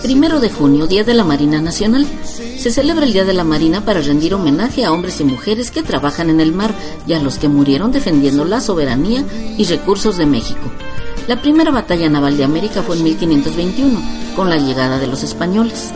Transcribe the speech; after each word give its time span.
Primero 0.02 0.40
de 0.40 0.50
junio, 0.50 0.88
Día 0.88 1.04
de 1.04 1.14
la 1.14 1.26
Marina 1.26 1.60
Nacional. 1.62 2.08
Se 2.24 2.72
celebra 2.72 3.04
el 3.04 3.12
Día 3.12 3.26
de 3.26 3.34
la 3.34 3.44
Marina 3.44 3.84
para 3.84 4.00
rendir 4.00 4.34
homenaje 4.34 4.86
a 4.86 4.94
hombres 4.94 5.20
y 5.20 5.26
mujeres 5.26 5.70
que 5.70 5.84
trabajan 5.84 6.30
en 6.30 6.40
el 6.40 6.54
mar 6.54 6.74
y 7.06 7.12
a 7.12 7.20
los 7.20 7.38
que 7.38 7.50
murieron 7.50 7.92
defendiendo 7.92 8.46
la 8.46 8.62
soberanía 8.62 9.26
y 9.58 9.66
recursos 9.66 10.16
de 10.16 10.28
México. 10.28 10.72
La 11.28 11.42
primera 11.42 11.72
batalla 11.72 12.08
naval 12.10 12.38
de 12.38 12.46
América 12.46 12.84
fue 12.84 12.96
en 12.96 13.04
1521, 13.04 14.02
con 14.38 14.50
la 14.50 14.56
llegada 14.56 14.98
de 14.98 15.08
los 15.08 15.24
españoles. 15.24 15.92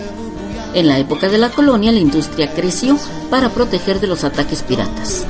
En 0.75 0.89
la 0.89 0.99
época 0.99 1.29
de 1.29 1.37
la 1.37 1.51
colonia, 1.51 1.93
la 1.93 2.01
industria 2.01 2.51
creció 2.53 2.99
para 3.29 3.49
proteger 3.49 4.01
de 4.01 4.07
los 4.07 4.25
ataques 4.25 4.61
piratas. 4.61 5.25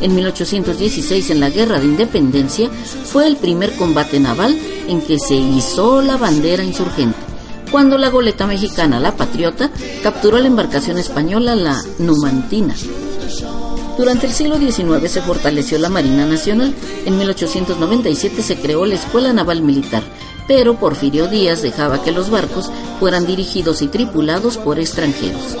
En 0.00 0.12
1816, 0.12 1.30
en 1.30 1.38
la 1.38 1.50
Guerra 1.50 1.78
de 1.78 1.86
Independencia, 1.86 2.68
fue 3.04 3.28
el 3.28 3.36
primer 3.36 3.76
combate 3.76 4.18
naval 4.18 4.58
en 4.88 5.00
que 5.00 5.20
se 5.20 5.36
izó 5.36 6.02
la 6.02 6.16
bandera 6.16 6.64
insurgente, 6.64 7.16
cuando 7.70 7.96
la 7.96 8.10
goleta 8.10 8.48
mexicana 8.48 8.98
La 8.98 9.16
Patriota 9.16 9.70
capturó 10.02 10.40
la 10.40 10.48
embarcación 10.48 10.98
española 10.98 11.54
La 11.54 11.80
Numantina. 12.00 12.74
Durante 13.96 14.26
el 14.26 14.32
siglo 14.32 14.58
XIX 14.58 15.10
se 15.10 15.22
fortaleció 15.22 15.78
la 15.78 15.88
Marina 15.88 16.26
Nacional. 16.26 16.74
En 17.04 17.18
1897 17.18 18.42
se 18.42 18.56
creó 18.56 18.84
la 18.84 18.94
Escuela 18.94 19.32
Naval 19.32 19.62
Militar, 19.62 20.02
pero 20.48 20.74
Porfirio 20.74 21.28
Díaz 21.28 21.62
dejaba 21.62 22.02
que 22.02 22.10
los 22.10 22.30
barcos 22.30 22.72
fueran 22.98 23.26
dirigidos 23.26 23.82
y 23.82 23.88
tripulados 23.88 24.56
por 24.56 24.80
extranjeros. 24.80 25.56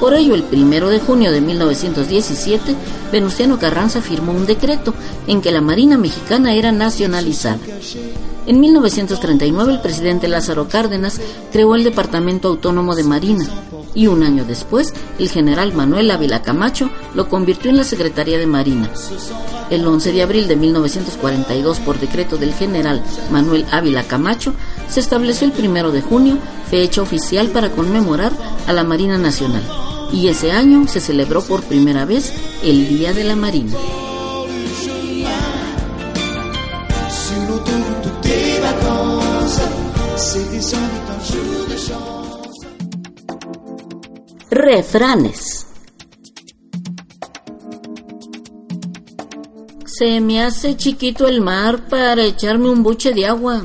Por 0.00 0.14
ello, 0.14 0.34
el 0.34 0.42
primero 0.44 0.88
de 0.88 0.98
junio 0.98 1.30
de 1.30 1.42
1917, 1.42 2.74
Venustiano 3.12 3.58
Carranza 3.58 4.00
firmó 4.00 4.32
un 4.32 4.46
decreto 4.46 4.94
en 5.26 5.42
que 5.42 5.52
la 5.52 5.60
Marina 5.60 5.98
Mexicana 5.98 6.54
era 6.54 6.72
nacionalizada. 6.72 7.58
En 8.46 8.58
1939 8.58 9.74
el 9.74 9.80
presidente 9.82 10.26
Lázaro 10.26 10.68
Cárdenas 10.68 11.20
creó 11.52 11.74
el 11.74 11.84
Departamento 11.84 12.48
Autónomo 12.48 12.96
de 12.96 13.04
Marina 13.04 13.46
y 13.94 14.06
un 14.06 14.22
año 14.22 14.44
después 14.44 14.94
el 15.18 15.28
general 15.28 15.72
Manuel 15.72 16.10
Ávila 16.10 16.42
Camacho 16.42 16.90
lo 17.14 17.28
convirtió 17.28 17.70
en 17.70 17.76
la 17.76 17.84
Secretaría 17.84 18.38
de 18.38 18.46
Marina. 18.46 18.90
El 19.70 19.86
11 19.86 20.12
de 20.12 20.22
abril 20.22 20.48
de 20.48 20.56
1942 20.56 21.78
por 21.80 21.98
decreto 21.98 22.36
del 22.36 22.54
general 22.54 23.02
Manuel 23.30 23.66
Ávila 23.70 24.04
Camacho 24.04 24.54
se 24.88 25.00
estableció 25.00 25.46
el 25.46 25.52
primero 25.52 25.92
de 25.92 26.02
junio 26.02 26.38
fecha 26.70 27.02
oficial 27.02 27.48
para 27.48 27.70
conmemorar 27.70 28.32
a 28.66 28.72
la 28.72 28.84
Marina 28.84 29.18
Nacional 29.18 29.62
y 30.12 30.28
ese 30.28 30.52
año 30.52 30.86
se 30.88 31.00
celebró 31.00 31.42
por 31.42 31.62
primera 31.62 32.04
vez 32.04 32.32
el 32.62 32.88
Día 32.88 33.12
de 33.12 33.24
la 33.24 33.36
Marina. 33.36 33.76
Refranes. 44.50 45.68
Se 49.86 50.20
me 50.20 50.42
hace 50.42 50.76
chiquito 50.76 51.28
el 51.28 51.40
mar 51.40 51.88
para 51.88 52.24
echarme 52.24 52.68
un 52.68 52.82
buche 52.82 53.12
de 53.14 53.26
agua. 53.26 53.62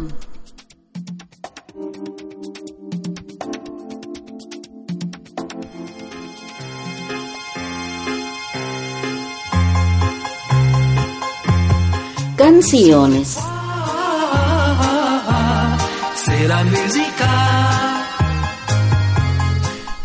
Canciones. 12.38 13.40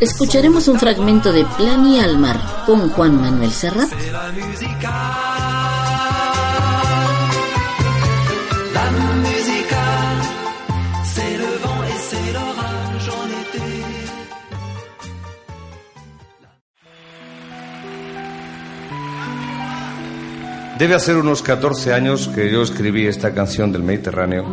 Escucharemos 0.00 0.66
un 0.68 0.78
fragmento 0.78 1.30
de 1.30 1.44
Plan 1.58 1.86
y 1.86 2.00
Almar 2.00 2.64
con 2.64 2.88
Juan 2.88 3.20
Manuel 3.20 3.50
Serrat. 3.50 3.90
Debe 20.78 20.94
hacer 20.94 21.18
unos 21.18 21.42
14 21.42 21.92
años 21.92 22.28
que 22.28 22.50
yo 22.50 22.62
escribí 22.62 23.06
esta 23.06 23.34
canción 23.34 23.70
del 23.70 23.82
Mediterráneo. 23.82 24.46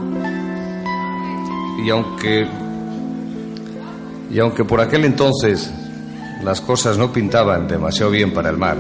Y 1.86 1.90
aunque 1.90 2.67
y 4.30 4.40
aunque 4.40 4.66
por 4.66 4.82
aquel 4.82 5.06
entonces 5.06 5.72
las 6.44 6.62
cosas 6.62 6.98
no 6.98 7.12
pintaban 7.12 7.68
demasiado 7.68 8.12
bien 8.12 8.34
para 8.34 8.50
el 8.50 8.58
mar, 8.58 8.78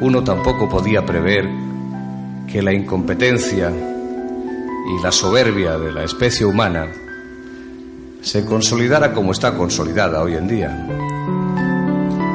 uno 0.00 0.22
tampoco 0.22 0.68
podía 0.68 1.04
prever 1.04 1.48
que 2.46 2.62
la 2.62 2.72
incompetencia 2.72 3.70
y 3.70 5.02
la 5.02 5.12
soberbia 5.12 5.76
de 5.76 5.92
la 5.92 6.04
especie 6.04 6.46
humana 6.46 6.86
se 8.22 8.44
consolidara 8.44 9.12
como 9.12 9.32
está 9.32 9.54
consolidada 9.56 10.22
hoy 10.22 10.34
en 10.34 10.48
día. 10.48 10.86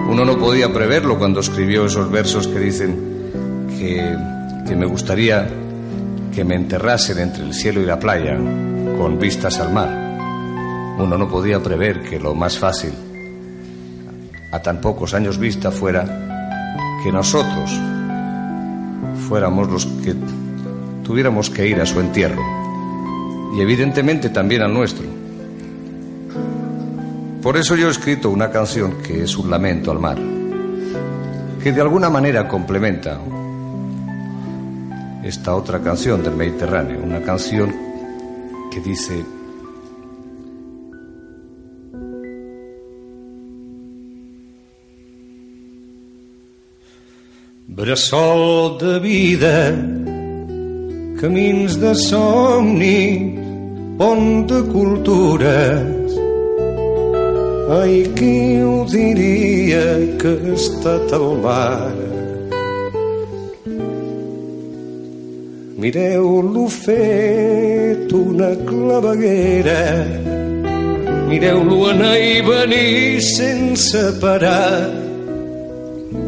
Uno 0.10 0.26
no 0.26 0.38
podía 0.38 0.72
preverlo 0.72 1.18
cuando 1.18 1.40
escribió 1.40 1.86
esos 1.86 2.12
versos 2.12 2.48
que 2.48 2.60
dicen 2.60 3.72
que, 3.80 4.16
que 4.68 4.76
me 4.76 4.86
gustaría 4.86 5.48
que 6.34 6.44
me 6.44 6.56
enterrasen 6.56 7.20
entre 7.20 7.44
el 7.44 7.54
cielo 7.54 7.82
y 7.82 7.86
la 7.86 8.00
playa 8.00 8.38
con 8.98 9.18
vistas 9.20 9.60
al 9.60 9.74
mar. 9.74 10.03
Uno 10.98 11.18
no 11.18 11.28
podía 11.28 11.62
prever 11.62 12.04
que 12.04 12.20
lo 12.20 12.36
más 12.36 12.58
fácil, 12.58 12.94
a 14.52 14.62
tan 14.62 14.80
pocos 14.80 15.14
años 15.14 15.38
vista, 15.38 15.72
fuera 15.72 16.06
que 17.04 17.12
nosotros 17.12 17.72
fuéramos 19.28 19.70
los 19.70 19.86
que 19.86 20.16
tuviéramos 21.04 21.50
que 21.50 21.68
ir 21.68 21.82
a 21.82 21.86
su 21.86 22.00
entierro 22.00 22.42
y 23.56 23.62
evidentemente 23.62 24.30
también 24.30 24.62
al 24.62 24.74
nuestro. 24.74 25.06
Por 27.42 27.58
eso 27.58 27.76
yo 27.76 27.88
he 27.88 27.92
escrito 27.92 28.30
una 28.30 28.50
canción 28.50 29.02
que 29.04 29.24
es 29.24 29.38
un 29.38 29.50
lamento 29.50 29.92
al 29.92 30.00
mar, 30.00 30.18
que 31.62 31.72
de 31.72 31.82
alguna 31.82 32.10
manera 32.10 32.48
complementa 32.48 33.20
esta 35.24 35.56
otra 35.56 35.80
canción 35.80 36.24
del 36.24 36.36
Mediterráneo, 36.36 37.02
una 37.04 37.22
canción 37.22 37.74
que 38.72 38.80
dice, 38.80 39.24
Bressol 47.76 48.78
de 48.78 49.00
vida 49.00 49.58
camins 51.24 51.76
de 51.80 51.94
somni, 51.96 53.34
pont 53.98 54.46
de 54.46 54.60
cultures. 54.74 56.18
Ai, 57.80 58.04
qui 58.18 58.60
ho 58.62 58.84
diria 58.92 59.86
que 60.20 60.34
ha 60.36 60.52
estat 60.54 61.14
al 61.18 61.30
mar? 61.46 61.94
Mireu-lo 65.80 66.66
fet 66.76 68.12
una 68.20 68.52
claveguera, 68.68 69.80
mireu-lo 71.32 71.80
anar 71.96 72.20
i 72.20 72.38
venir 72.52 73.24
sense 73.32 74.04
parar. 74.20 75.13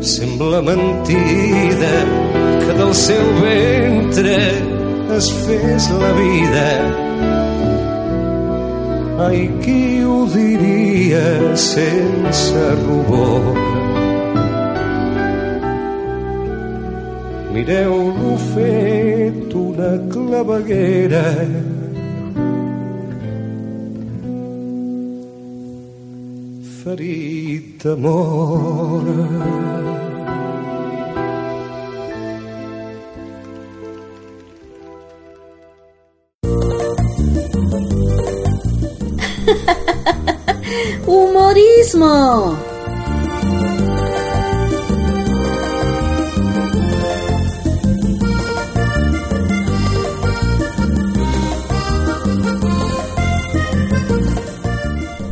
Sembla 0.06 0.62
mentida 0.62 1.96
que 2.62 2.74
del 2.78 2.94
seu 2.94 3.25
ventre 3.42 4.38
es 5.18 5.31
fes 5.48 5.88
la 5.98 6.12
vida. 6.13 6.68
Ai, 9.25 9.50
qui 9.63 10.06
ho 10.06 10.19
diria 10.30 11.57
sense 11.57 12.62
rubor? 12.84 13.50
Mireu-lo 17.57 18.38
fet 18.54 19.57
una 19.57 19.92
claveguera 20.13 21.25
ferit 26.86 27.81
d'amor. 27.81 29.94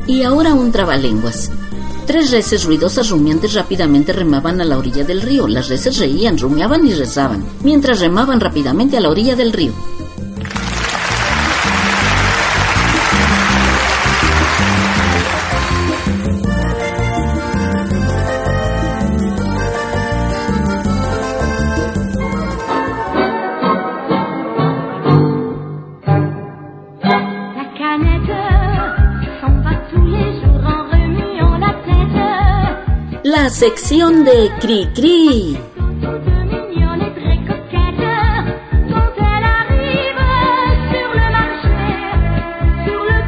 Y 0.07 0.23
ahora 0.23 0.53
un 0.53 0.71
trabalenguas. 0.71 1.51
Tres 2.07 2.31
reses 2.31 2.63
ruidosas 2.63 3.09
rumiantes 3.09 3.53
rápidamente 3.53 4.13
remaban 4.13 4.61
a 4.61 4.63
la 4.63 4.77
orilla 4.77 5.03
del 5.03 5.21
río. 5.21 5.47
Las 5.49 5.67
reses 5.67 5.97
reían, 5.97 6.37
rumiaban 6.37 6.87
y 6.87 6.93
rezaban, 6.93 7.43
mientras 7.63 7.99
remaban 7.99 8.39
rápidamente 8.39 8.95
a 8.95 9.01
la 9.01 9.09
orilla 9.09 9.35
del 9.35 9.51
río. 9.51 9.73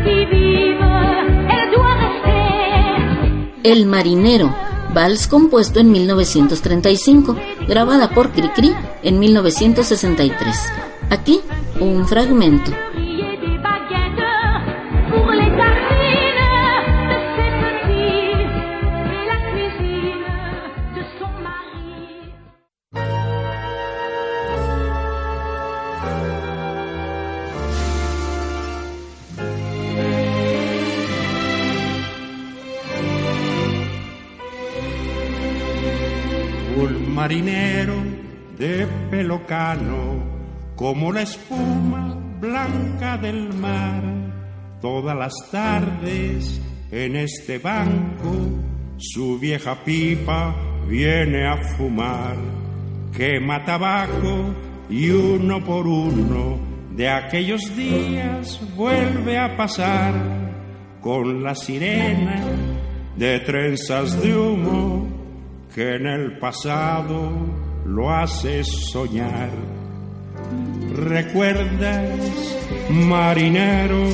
Qui-vive, 0.03 0.81
elle 1.47 1.71
doit 1.71 1.95
rester. 2.05 3.61
El 3.63 3.85
marinero, 3.85 4.55
vals 4.95 5.27
compuesto 5.27 5.79
en 5.79 5.91
1935, 5.91 7.35
grabada 7.67 8.09
por 8.09 8.31
Cri 8.31 8.49
Cri 8.49 8.73
en 9.03 9.19
1963. 9.19 10.55
Aquí 11.11 11.39
un 11.79 12.07
fragmento. 12.07 12.71
Pelo 39.09 39.45
cano, 39.45 40.23
como 40.75 41.11
la 41.11 41.21
espuma 41.21 42.15
blanca 42.39 43.17
del 43.17 43.53
mar. 43.53 44.03
Todas 44.81 45.17
las 45.17 45.33
tardes 45.51 46.61
en 46.91 47.15
este 47.15 47.57
banco, 47.57 48.33
su 48.97 49.39
vieja 49.39 49.83
pipa 49.83 50.55
viene 50.87 51.47
a 51.47 51.57
fumar. 51.75 52.37
Quema 53.11 53.63
tabaco 53.63 54.53
y 54.89 55.09
uno 55.09 55.63
por 55.63 55.87
uno 55.87 56.59
de 56.91 57.09
aquellos 57.09 57.75
días 57.75 58.61
vuelve 58.75 59.37
a 59.37 59.55
pasar 59.55 60.13
con 61.01 61.43
la 61.43 61.55
sirena 61.55 62.41
de 63.17 63.39
trenzas 63.39 64.21
de 64.21 64.35
humo 64.35 65.07
que 65.73 65.95
en 65.95 66.07
el 66.07 66.37
pasado 66.37 67.64
lo 67.85 68.09
hace 68.09 68.63
soñar. 68.63 69.51
¿Recuerdas, 70.95 72.19
marinero, 72.89 74.07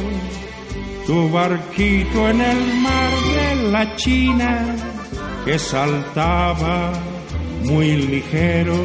tu 1.07 1.29
barquito 1.29 2.29
en 2.29 2.41
el 2.41 2.73
mar 2.81 3.11
de 3.35 3.71
la 3.71 3.95
China 3.95 4.75
que 5.45 5.57
saltaba 5.57 6.91
muy 7.63 7.95
ligero 7.95 8.75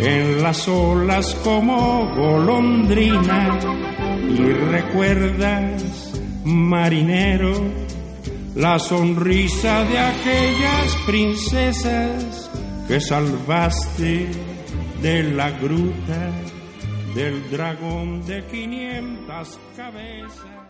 en 0.00 0.42
las 0.42 0.66
olas 0.68 1.34
como 1.44 2.12
golondrina? 2.16 3.58
¿Y 4.28 4.42
recuerdas, 4.72 6.12
marinero, 6.44 7.52
la 8.56 8.78
sonrisa 8.78 9.84
de 9.84 9.98
aquellas 9.98 10.96
princesas 11.06 12.50
que 12.88 13.00
salvaste 13.00 14.28
de 15.00 15.22
la 15.22 15.50
gruta 15.50 16.30
del 17.14 17.50
dragón 17.50 18.24
de 18.26 18.44
500 18.46 19.58
cabezas. 19.76 20.64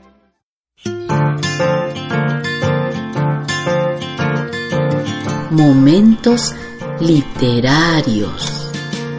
Momentos 5.50 6.54
literarios. 7.00 8.70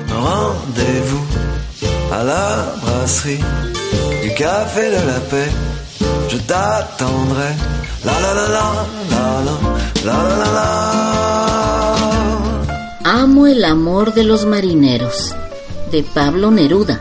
Rendez-vous 0.10 1.26
à 2.12 2.24
la 2.24 2.76
brasserie 2.82 3.44
du 4.22 4.34
café 4.34 4.90
de 4.90 5.02
la 5.08 5.20
paix. 5.30 5.52
Je 6.30 6.38
t'attendrai. 6.38 7.54
La 8.04 8.20
la 8.20 8.34
la 8.34 8.48
la 8.56 8.66
la 9.12 9.42
la 9.46 9.56
la 10.06 10.14
la 10.24 10.36
la 10.38 10.52
la. 10.58 11.35
Amo 13.18 13.48
el 13.48 13.64
amor 13.64 14.14
de 14.14 14.26
los 14.26 14.46
marineros, 14.46 15.34
de 15.90 16.04
Pablo 16.04 16.52
Neruda, 16.52 17.00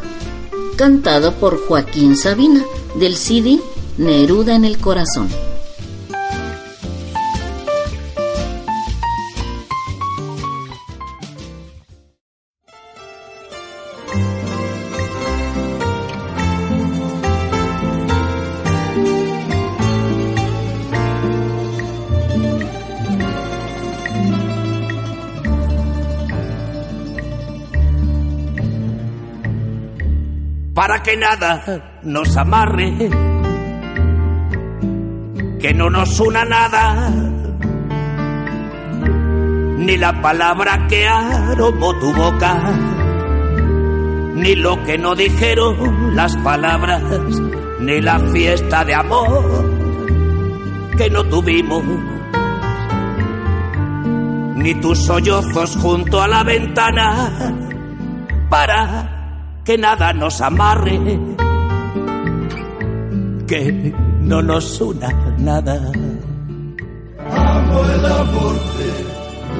cantado 0.76 1.32
por 1.32 1.58
Joaquín 1.66 2.16
Sabina, 2.16 2.64
del 2.94 3.16
CD 3.16 3.58
Neruda 3.98 4.54
en 4.54 4.64
el 4.64 4.78
Corazón. 4.78 5.28
Que 31.04 31.16
nada 31.18 32.00
nos 32.02 32.34
amarre, 32.36 33.10
que 35.60 35.74
no 35.74 35.90
nos 35.90 36.18
una 36.18 36.44
nada, 36.46 37.10
ni 39.78 39.96
la 39.98 40.22
palabra 40.22 40.86
que 40.88 41.06
aromó 41.06 41.94
tu 41.98 42.12
boca, 42.14 42.72
ni 44.34 44.54
lo 44.54 44.82
que 44.84 44.96
no 44.96 45.14
dijeron 45.14 46.16
las 46.16 46.36
palabras, 46.38 47.02
ni 47.80 48.00
la 48.00 48.18
fiesta 48.18 48.84
de 48.84 48.94
amor 48.94 49.84
que 50.96 51.10
no 51.10 51.22
tuvimos, 51.24 51.84
ni 54.56 54.74
tus 54.80 55.04
sollozos 55.04 55.76
junto 55.76 56.22
a 56.22 56.28
la 56.28 56.42
ventana 56.44 57.30
para 58.48 59.13
que 59.64 59.78
nada 59.78 60.12
nos 60.12 60.40
amarre, 60.42 61.00
que 63.46 63.94
no 64.20 64.42
nos 64.42 64.80
una 64.80 65.10
nada. 65.38 65.90
Amo 67.30 67.80
el 67.96 68.04
amor 68.04 68.56
de 68.78 68.92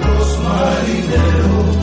los 0.05 0.39
marineros 0.45 1.77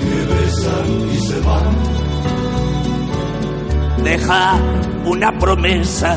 que 0.00 0.14
besan 0.34 0.88
y 1.10 1.18
se 1.18 1.40
van. 1.40 1.76
Deja 4.04 4.58
una 5.06 5.38
promesa, 5.38 6.16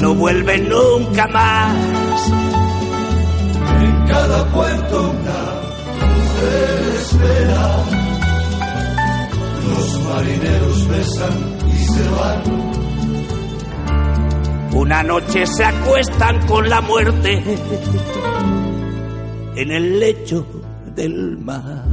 no 0.00 0.14
vuelve 0.14 0.58
nunca 0.58 1.26
más. 1.28 1.76
En 3.82 4.06
cada 4.06 4.46
puerto 4.52 5.10
una 5.10 5.61
mujer 6.42 6.94
espera. 7.00 7.84
Los 9.68 10.00
marineros 10.04 10.88
besan 10.88 11.58
y 11.68 11.76
se 11.76 12.08
van. 12.10 12.42
Una 14.74 15.02
noche 15.02 15.46
se 15.46 15.64
acuestan 15.64 16.46
con 16.46 16.68
la 16.68 16.80
muerte 16.80 17.42
en 19.56 19.70
el 19.70 20.00
lecho 20.00 20.46
del 20.94 21.38
mar. 21.38 21.91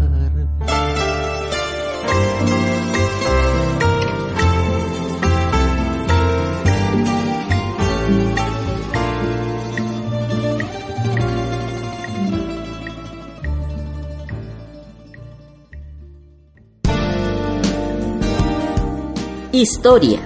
Historia. 19.52 20.20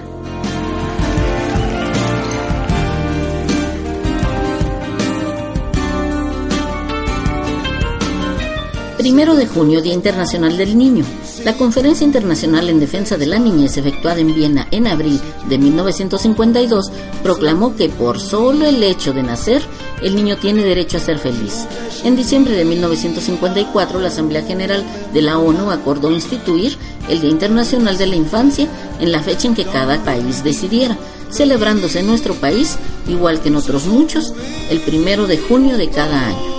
Primero 8.98 9.34
de 9.34 9.46
junio, 9.46 9.80
Día 9.80 9.94
Internacional 9.94 10.58
del 10.58 10.76
Niño. 10.76 11.04
La 11.44 11.56
Conferencia 11.56 12.04
Internacional 12.04 12.68
en 12.68 12.80
Defensa 12.80 13.16
de 13.16 13.26
la 13.26 13.38
Niñez, 13.38 13.76
efectuada 13.76 14.20
en 14.20 14.34
Viena 14.34 14.66
en 14.70 14.86
abril 14.86 15.20
de 15.48 15.58
1952, 15.58 16.90
proclamó 17.22 17.76
que 17.76 17.88
por 17.88 18.20
solo 18.20 18.66
el 18.66 18.82
hecho 18.82 19.12
de 19.12 19.22
nacer, 19.22 19.62
el 20.02 20.16
niño 20.16 20.36
tiene 20.36 20.64
derecho 20.64 20.96
a 20.96 21.00
ser 21.00 21.18
feliz. 21.18 21.66
En 22.02 22.16
diciembre 22.16 22.54
de 22.54 22.64
1954, 22.64 24.00
la 24.00 24.08
Asamblea 24.08 24.42
General 24.42 24.84
de 25.12 25.22
la 25.22 25.38
ONU 25.38 25.70
acordó 25.70 26.10
instituir 26.10 26.76
el 27.08 27.20
Día 27.20 27.30
Internacional 27.30 27.98
de 27.98 28.06
la 28.06 28.16
Infancia 28.16 28.68
en 29.00 29.12
la 29.12 29.22
fecha 29.22 29.48
en 29.48 29.54
que 29.54 29.64
cada 29.64 30.02
país 30.04 30.44
decidiera, 30.44 30.96
celebrándose 31.30 32.00
en 32.00 32.06
nuestro 32.06 32.34
país, 32.34 32.76
igual 33.08 33.40
que 33.40 33.48
en 33.48 33.56
otros 33.56 33.86
muchos, 33.86 34.32
el 34.70 34.80
primero 34.80 35.26
de 35.26 35.38
junio 35.38 35.76
de 35.76 35.90
cada 35.90 36.26
año. 36.26 36.54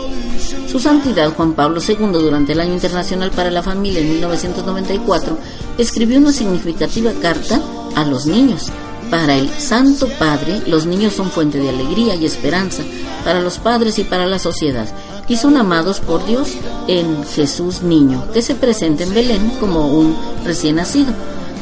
Su 0.69 0.79
Santidad 0.79 1.33
Juan 1.33 1.53
Pablo 1.53 1.79
II, 1.85 2.07
durante 2.11 2.51
el 2.51 2.59
Año 2.59 2.73
Internacional 2.73 3.31
para 3.31 3.49
la 3.49 3.63
Familia 3.63 4.01
en 4.01 4.09
1994, 4.09 5.37
escribió 5.77 6.17
una 6.17 6.33
significativa 6.33 7.13
carta 7.21 7.61
a 7.95 8.03
los 8.03 8.25
niños. 8.25 8.71
Para 9.09 9.37
el 9.37 9.49
Santo 9.49 10.09
Padre, 10.19 10.63
los 10.67 10.85
niños 10.85 11.13
son 11.13 11.31
fuente 11.31 11.59
de 11.59 11.69
alegría 11.69 12.15
y 12.15 12.25
esperanza 12.25 12.83
para 13.23 13.39
los 13.39 13.57
padres 13.59 13.97
y 13.99 14.03
para 14.03 14.25
la 14.25 14.39
sociedad, 14.39 14.87
y 15.27 15.37
son 15.37 15.57
amados 15.57 15.99
por 15.99 16.25
Dios 16.25 16.53
en 16.87 17.23
Jesús 17.23 17.81
Niño, 17.81 18.23
que 18.33 18.41
se 18.41 18.55
presenta 18.55 19.03
en 19.03 19.13
Belén 19.13 19.51
como 19.59 19.87
un 19.87 20.15
recién 20.43 20.75
nacido. 20.75 21.13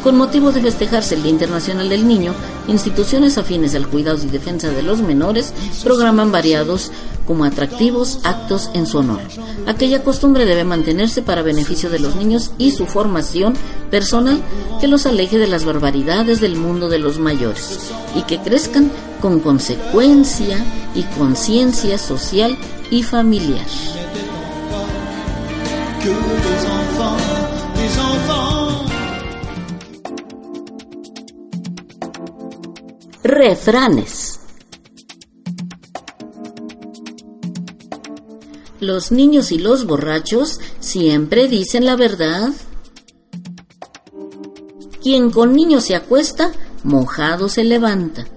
Con 0.03 0.17
motivo 0.17 0.51
de 0.51 0.61
festejarse 0.61 1.15
el 1.15 1.23
Día 1.23 1.31
Internacional 1.31 1.87
del 1.87 2.05
Niño, 2.05 2.33
instituciones 2.67 3.37
afines 3.37 3.73
al 3.73 3.87
cuidado 3.87 4.19
y 4.21 4.27
defensa 4.27 4.69
de 4.69 4.83
los 4.83 5.01
menores 5.01 5.53
programan 5.81 6.29
variados 6.29 6.91
como 7.25 7.45
atractivos 7.45 8.19
actos 8.25 8.69
en 8.73 8.85
su 8.85 8.97
honor. 8.97 9.21
Aquella 9.65 10.03
costumbre 10.03 10.45
debe 10.45 10.65
mantenerse 10.65 11.21
para 11.21 11.41
beneficio 11.41 11.89
de 11.89 11.99
los 11.99 12.17
niños 12.17 12.51
y 12.57 12.71
su 12.71 12.85
formación 12.85 13.53
personal 13.89 14.41
que 14.81 14.89
los 14.89 15.05
aleje 15.05 15.37
de 15.37 15.47
las 15.47 15.63
barbaridades 15.63 16.41
del 16.41 16.57
mundo 16.57 16.89
de 16.89 16.99
los 16.99 17.17
mayores 17.17 17.91
y 18.13 18.23
que 18.23 18.39
crezcan 18.39 18.91
con 19.21 19.39
consecuencia 19.39 20.57
y 20.95 21.03
conciencia 21.17 21.97
social 21.97 22.57
y 22.91 23.03
familiar. 23.03 23.65
Refranes. 33.23 34.41
Los 38.81 39.13
niños 39.13 39.53
y 39.53 39.59
los 39.59 39.85
borrachos 39.85 40.59
siempre 40.81 41.47
dicen 41.47 41.85
la 41.85 41.95
verdad. 41.95 42.49
Quien 45.01 45.31
con 45.31 45.53
niños 45.53 45.85
se 45.85 45.95
acuesta, 45.95 46.51
mojado 46.83 47.47
se 47.47 47.63
levanta. 47.63 48.27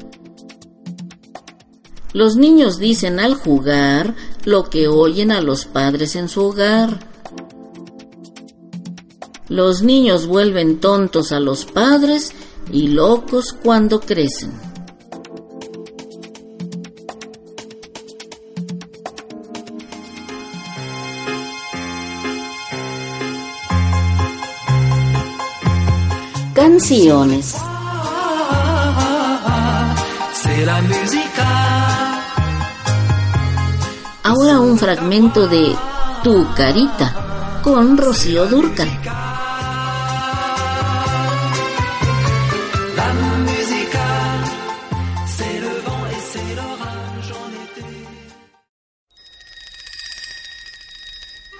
Los 2.13 2.37
niños 2.37 2.79
dicen 2.79 3.19
al 3.19 3.35
jugar 3.35 4.15
lo 4.45 4.71
que 4.71 4.87
oyen 4.87 5.33
a 5.33 5.41
los 5.41 5.65
padres 5.67 6.15
en 6.15 6.29
su 6.29 6.45
hogar. 6.45 7.01
Los 9.49 9.83
niños 9.83 10.29
vuelven 10.29 10.79
tontos 10.79 11.33
a 11.33 11.41
los 11.41 11.65
padres 11.65 12.31
y 12.71 12.87
locos 12.87 13.53
cuando 13.53 13.99
crecen. 13.99 14.76
Canciones. 26.77 27.57
Ahora 34.23 34.61
un 34.61 34.77
fragmento 34.79 35.49
de 35.49 35.75
Tu 36.23 36.47
carita 36.55 37.61
con 37.63 37.97
Rocío 37.97 38.45
Durcal. 38.45 38.91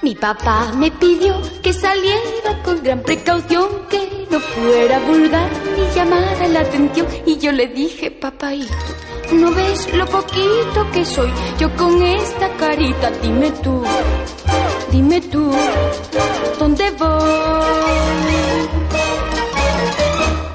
Mi 0.03 0.15
papá 0.15 0.73
me 0.77 0.91
pidió 0.91 1.41
que 1.63 1.73
saliera 1.73 2.63
con 2.63 2.83
gran 2.83 3.01
precaución, 3.03 3.87
que 3.89 4.16
no 4.31 4.41
fuera 4.41 4.99
vulgar 5.01 5.51
ni 5.77 5.95
llamara 5.95 6.49
la 6.49 6.61
atención. 6.61 7.07
Y 7.27 7.39
yo 7.39 7.53
le 7.53 7.69
dije, 7.69 8.11
papaito, 8.11 8.75
¿no 9.33 9.51
ves 9.53 9.93
lo 9.95 10.07
poquito 10.07 10.91
que 10.93 11.05
soy 11.05 11.31
yo 11.59 11.75
con 11.77 12.03
esta 12.03 12.49
carita? 12.57 13.11
Dime 13.23 13.51
tú, 13.63 13.83
dime 14.91 15.21
tú, 15.21 15.53
¿dónde 16.59 16.91
voy? 16.93 17.67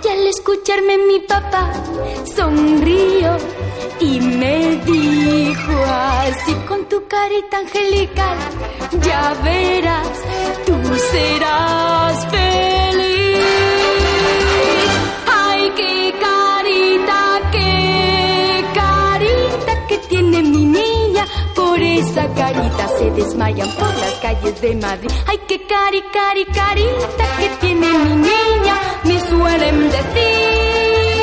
Y 0.03 0.07
al 0.07 0.27
escucharme 0.27 0.97
mi 0.97 1.19
papá 1.21 1.71
sonrió 2.35 3.37
y 3.99 4.19
me 4.19 4.75
dijo 4.77 5.71
así 5.87 6.53
con 6.67 6.85
tu 6.85 7.07
carita 7.07 7.59
angelical, 7.59 8.37
ya 9.01 9.33
verás, 9.43 10.07
tú 10.65 10.73
serás 11.11 12.25
feliz. 12.27 12.40
Carita 22.15 22.87
se 22.97 23.11
desmayan 23.11 23.69
por 23.75 23.95
las 23.95 24.13
calles 24.21 24.61
de 24.61 24.75
Madrid. 24.75 25.09
Ay, 25.27 25.39
qué 25.47 25.65
cari, 25.65 26.01
cari, 26.11 26.45
carita 26.45 27.37
que 27.39 27.49
tiene 27.61 27.87
mi 27.87 28.15
niña, 28.15 28.75
me 29.03 29.19
suelen 29.29 29.89
decir. 29.89 31.21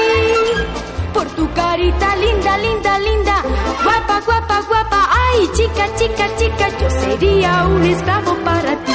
Por 1.13 1.27
tu 1.31 1.53
carita 1.53 2.17
linda, 2.17 2.59
linda, 2.59 2.99
linda, 2.99 3.43
guapa, 3.85 4.21
guapa, 4.25 4.63
guapa, 4.69 5.09
ay, 5.11 5.51
chica, 5.55 5.87
chica, 5.97 6.27
chica, 6.37 6.69
yo 6.81 6.91
sería 6.91 7.67
un 7.67 7.85
esclavo 7.85 8.35
para 8.45 8.77
ti. 8.85 8.93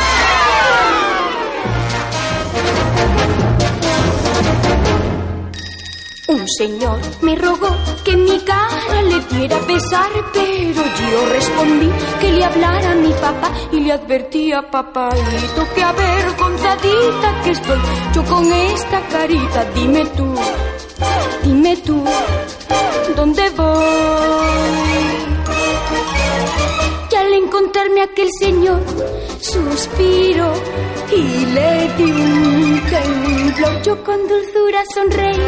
Un 6.33 6.47
señor 6.57 6.99
me 7.21 7.35
rogó 7.35 7.69
que 8.03 8.17
mi 8.17 8.39
cara 8.39 9.01
le 9.03 9.19
diera 9.31 9.55
a 9.55 9.65
besar, 9.67 10.09
pero 10.33 10.81
yo 10.83 11.25
respondí 11.31 11.91
que 12.19 12.31
le 12.31 12.43
hablara 12.43 12.91
a 12.93 12.95
mi 12.95 13.11
papá 13.11 13.51
y 13.71 13.79
le 13.81 13.91
advertí 13.91 14.51
a 14.51 14.63
papaito 14.63 15.61
que 15.75 15.83
avergonzadita 15.83 17.41
que 17.43 17.51
estoy 17.51 17.79
yo 18.15 18.23
con 18.25 18.51
esta 18.51 18.99
carita. 19.09 19.63
Dime 19.75 20.05
tú, 20.17 20.33
dime 21.43 21.77
tú, 21.77 22.03
¿dónde 23.15 23.49
voy? 23.51 25.32
Al 27.33 27.39
encontrarme 27.39 28.03
aquel 28.03 28.29
señor, 28.39 28.79
suspiro 29.39 30.53
y 31.11 31.45
le 31.47 31.93
di 31.97 32.11
un 32.11 32.81
templo. 32.91 33.81
Yo 33.81 34.03
con 34.03 34.19
dulzura 34.27 34.83
sonreí, 34.93 35.41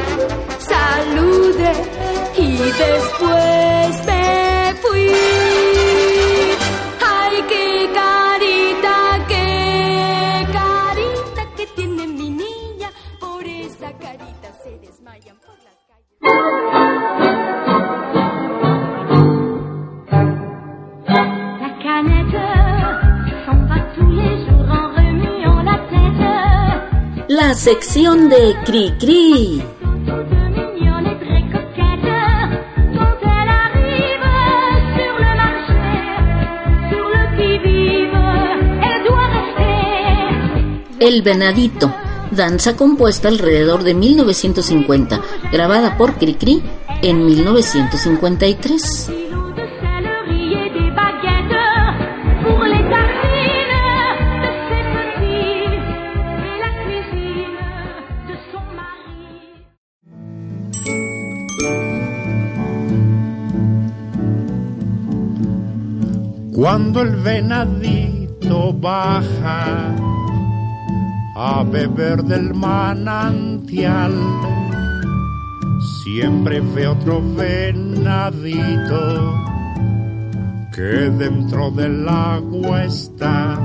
saludé 0.58 1.74
y 2.38 2.58
después 2.58 4.06
me 4.08 4.74
fui. 4.82 5.12
Ay, 7.06 7.44
qué 7.50 7.92
carita, 7.94 9.25
qué 9.27 10.48
carita 10.51 11.56
que 11.56 11.68
tiene 11.75 12.08
mi 12.08 12.32
niña. 12.32 12.89
Por 13.20 13.46
esa 13.46 13.92
carita 14.00 14.51
se 14.63 14.72
desmayan 14.80 15.38
por 15.38 15.56
las 15.60 15.77
calles. 15.88 16.94
Le 37.13 37.23
qui-vive, 37.37 38.17
elle 38.81 39.01
doit 39.07 39.27
rester. 39.27 40.97
El 40.99 41.21
Venadito, 41.21 41.93
danza 42.31 42.75
compuesta 42.75 43.27
alrededor 43.27 43.83
de 43.83 43.93
1950, 43.93 45.21
grabada 45.51 45.97
por 45.97 46.15
Cricri 46.15 46.63
en 47.03 47.25
1953. 47.25 49.25
Cuando 66.75 67.03
el 67.03 67.15
venadito 67.15 68.74
baja 68.74 69.96
a 71.38 71.63
beber 71.63 72.22
del 72.22 72.53
manantial, 72.53 74.12
siempre 76.03 76.60
ve 76.60 76.86
otro 76.86 77.22
venadito 77.34 79.34
que 80.76 81.10
dentro 81.17 81.71
del 81.71 82.10
agua 82.10 82.84
está. 82.84 83.58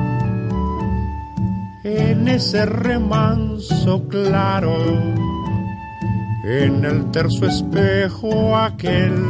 En 1.83 2.29
ese 2.29 2.65
remanso 2.65 4.07
claro, 4.07 4.77
en 6.45 6.85
el 6.85 7.11
terzo 7.11 7.47
espejo 7.47 8.57
aquel, 8.57 9.21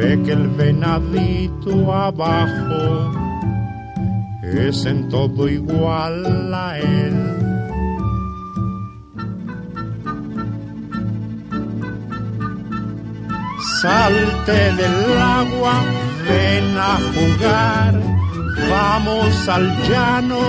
ve 0.00 0.22
que 0.24 0.32
el 0.32 0.48
venadito 0.48 1.92
abajo 1.92 3.12
es 4.42 4.86
en 4.86 5.08
todo 5.10 5.48
igual 5.48 6.54
a 6.54 6.78
él. 6.78 7.16
Salte 13.82 14.60
del 14.80 14.98
agua, 15.42 15.74
ven 16.28 16.68
a 16.92 16.94
jugar, 17.14 17.94
vamos 18.70 19.48
al 19.48 19.66
llano 19.88 20.42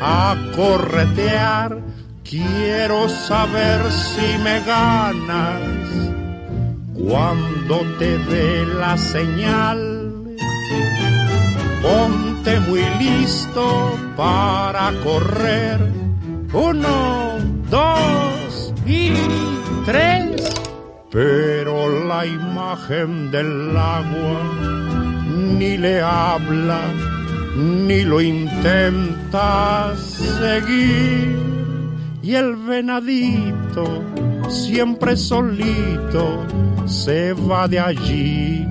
a 0.00 0.36
corretear. 0.54 1.78
Quiero 2.24 3.08
saber 3.08 3.80
si 3.90 4.28
me 4.44 4.60
ganas 4.60 5.77
cuando 6.98 7.80
te 7.98 8.18
dé 8.18 8.66
la 8.66 8.96
señal. 8.96 10.36
Ponte 11.82 12.60
muy 12.60 12.82
listo 12.98 13.96
para 14.16 14.92
correr. 15.04 15.80
Uno, 16.52 17.38
dos 17.70 18.74
y 18.86 19.12
tres. 19.84 20.42
Pero 21.10 22.06
la 22.06 22.26
imagen 22.26 23.30
del 23.30 23.76
agua 23.76 24.42
ni 25.58 25.76
le 25.76 26.00
habla, 26.00 26.80
ni 27.56 28.02
lo 28.04 28.20
intenta 28.20 29.94
seguir. 29.96 31.38
Y 32.22 32.34
el 32.34 32.56
venadito, 32.56 34.02
siempre 34.48 35.16
solito, 35.16 36.46
se 36.86 37.32
va 37.32 37.68
de 37.68 37.78
allí. 37.78 38.66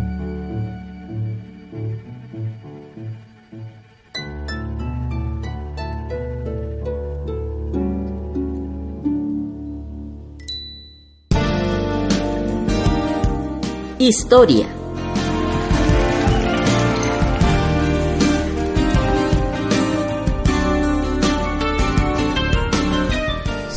Historia. 14.00 14.68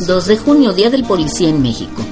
...2 0.06 0.24
de 0.24 0.38
junio, 0.38 0.72
Día 0.72 0.88
del 0.88 1.04
Policía 1.04 1.48
en 1.48 1.60
México. 1.60 2.02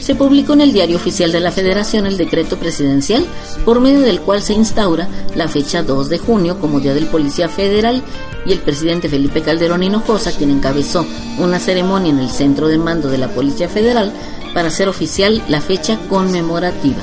Se 0.00 0.14
publicó 0.14 0.52
en 0.52 0.60
el 0.60 0.72
Diario 0.72 0.96
Oficial 0.96 1.32
de 1.32 1.40
la 1.40 1.50
Federación 1.50 2.06
el 2.06 2.16
decreto 2.16 2.58
presidencial 2.58 3.26
por 3.64 3.80
medio 3.80 4.00
del 4.00 4.20
cual 4.20 4.42
se 4.42 4.54
instaura 4.54 5.08
la 5.34 5.48
fecha 5.48 5.82
2 5.82 6.08
de 6.08 6.18
junio 6.18 6.58
como 6.60 6.80
Día 6.80 6.94
del 6.94 7.06
Policía 7.06 7.48
Federal 7.48 8.02
y 8.44 8.52
el 8.52 8.58
presidente 8.58 9.08
Felipe 9.08 9.42
Calderón 9.42 9.82
Hinojosa, 9.82 10.32
quien 10.32 10.50
encabezó 10.50 11.06
una 11.38 11.58
ceremonia 11.58 12.10
en 12.10 12.18
el 12.18 12.30
centro 12.30 12.68
de 12.68 12.78
mando 12.78 13.08
de 13.08 13.18
la 13.18 13.28
Policía 13.28 13.68
Federal 13.68 14.12
para 14.52 14.68
hacer 14.68 14.88
oficial 14.88 15.42
la 15.48 15.60
fecha 15.60 15.98
conmemorativa. 16.08 17.02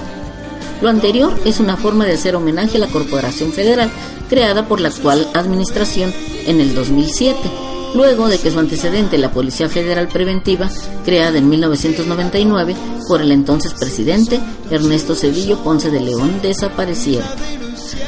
Lo 0.82 0.90
anterior 0.90 1.34
es 1.46 1.60
una 1.60 1.78
forma 1.78 2.06
de 2.06 2.14
hacer 2.14 2.36
homenaje 2.36 2.78
a 2.78 2.82
la 2.82 2.88
Corporación 2.88 3.52
Federal 3.52 3.90
creada 4.30 4.68
por 4.68 4.82
la 4.82 4.90
actual 4.90 5.28
administración 5.34 6.14
en 6.46 6.62
el 6.62 6.76
2007, 6.76 7.38
luego 7.96 8.28
de 8.28 8.38
que 8.40 8.52
su 8.52 8.60
antecedente, 8.60 9.18
la 9.18 9.32
Policía 9.32 9.70
Federal 9.70 10.08
Preventiva, 10.08 10.70
creada 11.06 11.38
en 11.38 11.50
1999 11.50 12.76
por 13.08 13.22
el 13.22 13.32
entonces 13.32 13.74
presidente 13.74 14.40
Ernesto 14.70 15.16
Cedillo 15.16 15.64
Ponce 15.64 15.92
de 15.92 16.00
León, 16.00 16.40
desapareciera. 16.42 17.26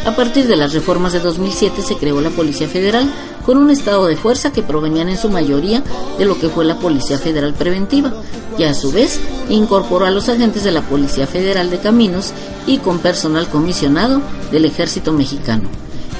A 0.06 0.16
partir 0.16 0.48
de 0.48 0.56
las 0.56 0.74
reformas 0.74 1.14
de 1.14 1.20
2007 1.20 1.82
se 1.82 1.98
creó 1.98 2.22
la 2.22 2.30
Policía 2.30 2.68
Federal 2.68 3.12
con 3.46 3.58
un 3.58 3.70
estado 3.70 4.06
de 4.06 4.16
fuerza 4.16 4.52
que 4.52 4.64
provenían 4.64 5.10
en 5.10 5.18
su 5.18 5.30
mayoría 5.30 5.84
de 6.18 6.26
lo 6.26 6.40
que 6.40 6.50
fue 6.50 6.66
la 6.66 6.80
Policía 6.80 7.18
Federal 7.18 7.54
Preventiva 7.54 8.14
y 8.58 8.64
a 8.64 8.74
su 8.74 8.92
vez 8.92 9.20
incorporó 9.50 10.06
a 10.06 10.12
los 10.12 10.30
agentes 10.30 10.64
de 10.64 10.72
la 10.72 10.82
Policía 10.82 11.28
Federal 11.28 11.70
de 11.70 11.80
Caminos 11.80 12.34
y 12.68 12.78
con 12.78 13.00
personal 13.00 13.48
comisionado 13.48 14.22
del 14.52 14.66
Ejército 14.66 15.12
Mexicano. 15.14 15.70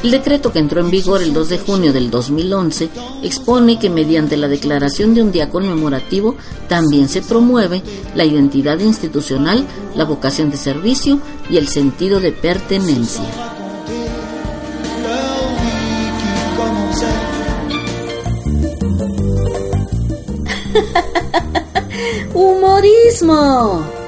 El 0.02 0.12
decreto 0.12 0.54
que 0.54 0.60
entró 0.60 0.80
en 0.80 0.90
vigor 0.90 1.22
el 1.22 1.34
2 1.34 1.50
de 1.50 1.60
junio 1.60 1.92
del 1.92 2.10
2011 2.10 2.90
expone 3.22 3.78
que 3.80 3.90
mediante 3.90 4.38
la 4.38 4.48
declaración 4.48 5.14
de 5.14 5.22
un 5.22 5.34
día 5.34 5.50
conmemorativo 5.50 6.38
también 6.70 7.10
se 7.10 7.22
promueve 7.22 7.84
la 8.16 8.24
identidad 8.24 8.80
institucional, 8.80 9.66
la 9.96 10.06
vocación 10.06 10.52
de 10.52 10.58
servicio 10.58 11.20
y 11.50 11.58
el 11.58 11.68
sentido 11.68 12.22
de 12.22 12.32
pertenencia. 12.32 13.24
¡Humorismo! 22.34 23.99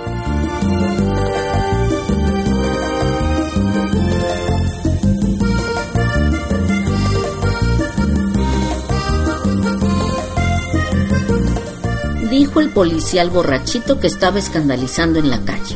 Dijo 12.32 12.62
el 12.62 12.70
policial 12.70 13.30
borrachito 13.30 14.00
que 14.00 14.08
estaba 14.08 14.39
escandalizando 14.39 15.20
en 15.20 15.30
la 15.30 15.41
calle. 15.41 15.76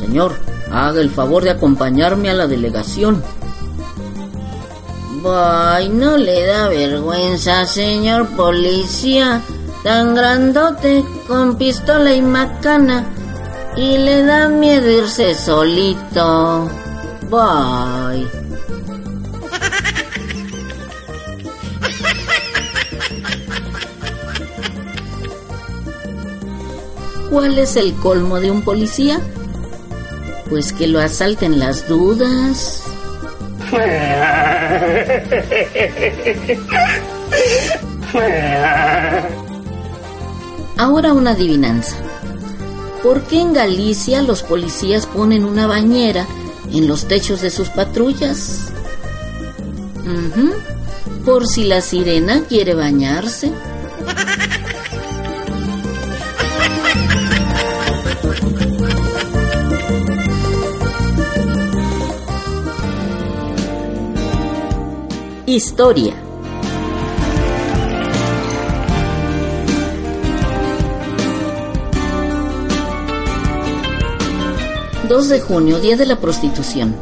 Señor, 0.00 0.34
haga 0.70 1.00
el 1.00 1.10
favor 1.10 1.44
de 1.44 1.50
acompañarme 1.50 2.28
a 2.28 2.34
la 2.34 2.46
delegación. 2.48 3.22
Ay, 5.24 5.88
no 5.88 6.16
le 6.16 6.46
da 6.46 6.68
vergüenza, 6.68 7.66
señor 7.66 8.28
policía, 8.36 9.40
tan 9.82 10.14
grandote, 10.14 11.04
con 11.26 11.56
pistola 11.56 12.12
y 12.12 12.22
macana, 12.22 13.06
y 13.76 13.98
le 13.98 14.24
da 14.24 14.48
miedo 14.48 14.90
irse 14.90 15.34
solito. 15.34 16.68
Bye. 17.30 18.45
¿Cuál 27.36 27.58
es 27.58 27.76
el 27.76 27.92
colmo 27.92 28.40
de 28.40 28.50
un 28.50 28.62
policía? 28.62 29.20
Pues 30.48 30.72
que 30.72 30.86
lo 30.86 31.00
asalten 31.00 31.58
las 31.58 31.86
dudas. 31.86 32.82
Ahora 40.78 41.12
una 41.12 41.32
adivinanza. 41.32 41.96
¿Por 43.02 43.20
qué 43.24 43.42
en 43.42 43.52
Galicia 43.52 44.22
los 44.22 44.42
policías 44.42 45.04
ponen 45.04 45.44
una 45.44 45.66
bañera 45.66 46.26
en 46.72 46.88
los 46.88 47.06
techos 47.06 47.42
de 47.42 47.50
sus 47.50 47.68
patrullas? 47.68 48.72
Por 51.26 51.46
si 51.46 51.64
la 51.64 51.82
sirena 51.82 52.44
quiere 52.48 52.72
bañarse. 52.72 53.52
Historia. 65.48 66.12
...2 75.08 75.28
de 75.28 75.40
junio, 75.40 75.78
Día 75.78 75.96
de 75.96 76.04
la 76.04 76.18
Prostitución. 76.18 76.96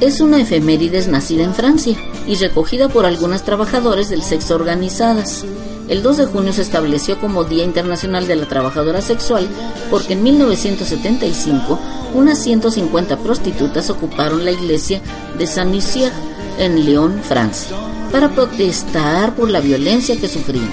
Es 0.00 0.20
una 0.20 0.42
efemérides 0.42 1.08
nacida 1.08 1.42
en 1.44 1.54
Francia 1.54 1.96
y 2.26 2.34
recogida 2.34 2.90
por 2.90 3.06
algunas 3.06 3.44
trabajadoras 3.44 4.10
del 4.10 4.22
sexo 4.22 4.54
organizadas. 4.54 5.46
El 5.88 6.02
2 6.02 6.16
de 6.18 6.26
junio 6.26 6.52
se 6.52 6.60
estableció 6.60 7.18
como 7.18 7.44
Día 7.44 7.64
Internacional 7.64 8.26
de 8.26 8.36
la 8.36 8.46
Trabajadora 8.46 9.00
Sexual 9.00 9.48
porque 9.90 10.12
en 10.12 10.22
1975 10.22 11.78
unas 12.12 12.38
150 12.42 13.16
prostitutas 13.20 13.88
ocuparon 13.88 14.44
la 14.44 14.50
iglesia 14.50 15.00
de 15.38 15.46
Saint-Nizier 15.46 16.12
en 16.58 16.84
León, 16.84 17.20
Francia, 17.22 17.76
para 18.10 18.28
protestar 18.30 19.34
por 19.34 19.50
la 19.50 19.60
violencia 19.60 20.16
que 20.16 20.28
sufrían. 20.28 20.70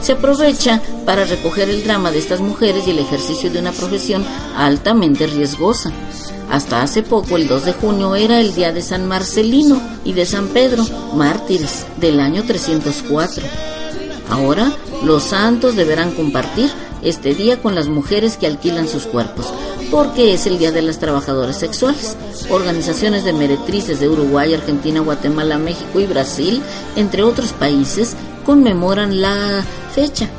Se 0.00 0.12
aprovecha 0.12 0.80
para 1.06 1.24
recoger 1.24 1.68
el 1.68 1.84
drama 1.84 2.10
de 2.10 2.18
estas 2.18 2.40
mujeres 2.40 2.86
y 2.86 2.90
el 2.90 2.98
ejercicio 2.98 3.50
de 3.50 3.60
una 3.60 3.70
profesión 3.70 4.24
altamente 4.56 5.28
riesgosa. 5.28 5.92
Hasta 6.50 6.82
hace 6.82 7.02
poco, 7.02 7.36
el 7.36 7.46
2 7.46 7.64
de 7.64 7.72
junio, 7.72 8.16
era 8.16 8.40
el 8.40 8.54
día 8.54 8.72
de 8.72 8.82
San 8.82 9.06
Marcelino 9.06 9.80
y 10.04 10.12
de 10.12 10.26
San 10.26 10.48
Pedro, 10.48 10.84
mártires 11.14 11.86
del 11.98 12.18
año 12.18 12.42
304. 12.42 13.44
Ahora, 14.28 14.72
los 15.04 15.22
santos 15.22 15.76
deberán 15.76 16.12
compartir 16.12 16.70
este 17.02 17.34
día 17.34 17.62
con 17.62 17.74
las 17.74 17.88
mujeres 17.88 18.36
que 18.36 18.46
alquilan 18.46 18.88
sus 18.88 19.04
cuerpos, 19.04 19.52
porque 19.92 20.32
es 20.32 20.46
el 20.46 20.58
Día 20.58 20.72
de 20.72 20.80
las 20.80 20.98
Trabajadoras 20.98 21.58
Sexuales. 21.58 22.16
Organizaciones 22.48 23.24
de 23.24 23.34
meretrices 23.34 24.00
de 24.00 24.08
Uruguay, 24.08 24.54
Argentina, 24.54 25.00
Guatemala, 25.00 25.58
México 25.58 26.00
y 26.00 26.06
Brasil, 26.06 26.62
entre 26.96 27.22
otros 27.22 27.52
países, 27.52 28.16
conmemoran 28.46 29.20
la 29.20 29.62
fecha. 29.94 30.30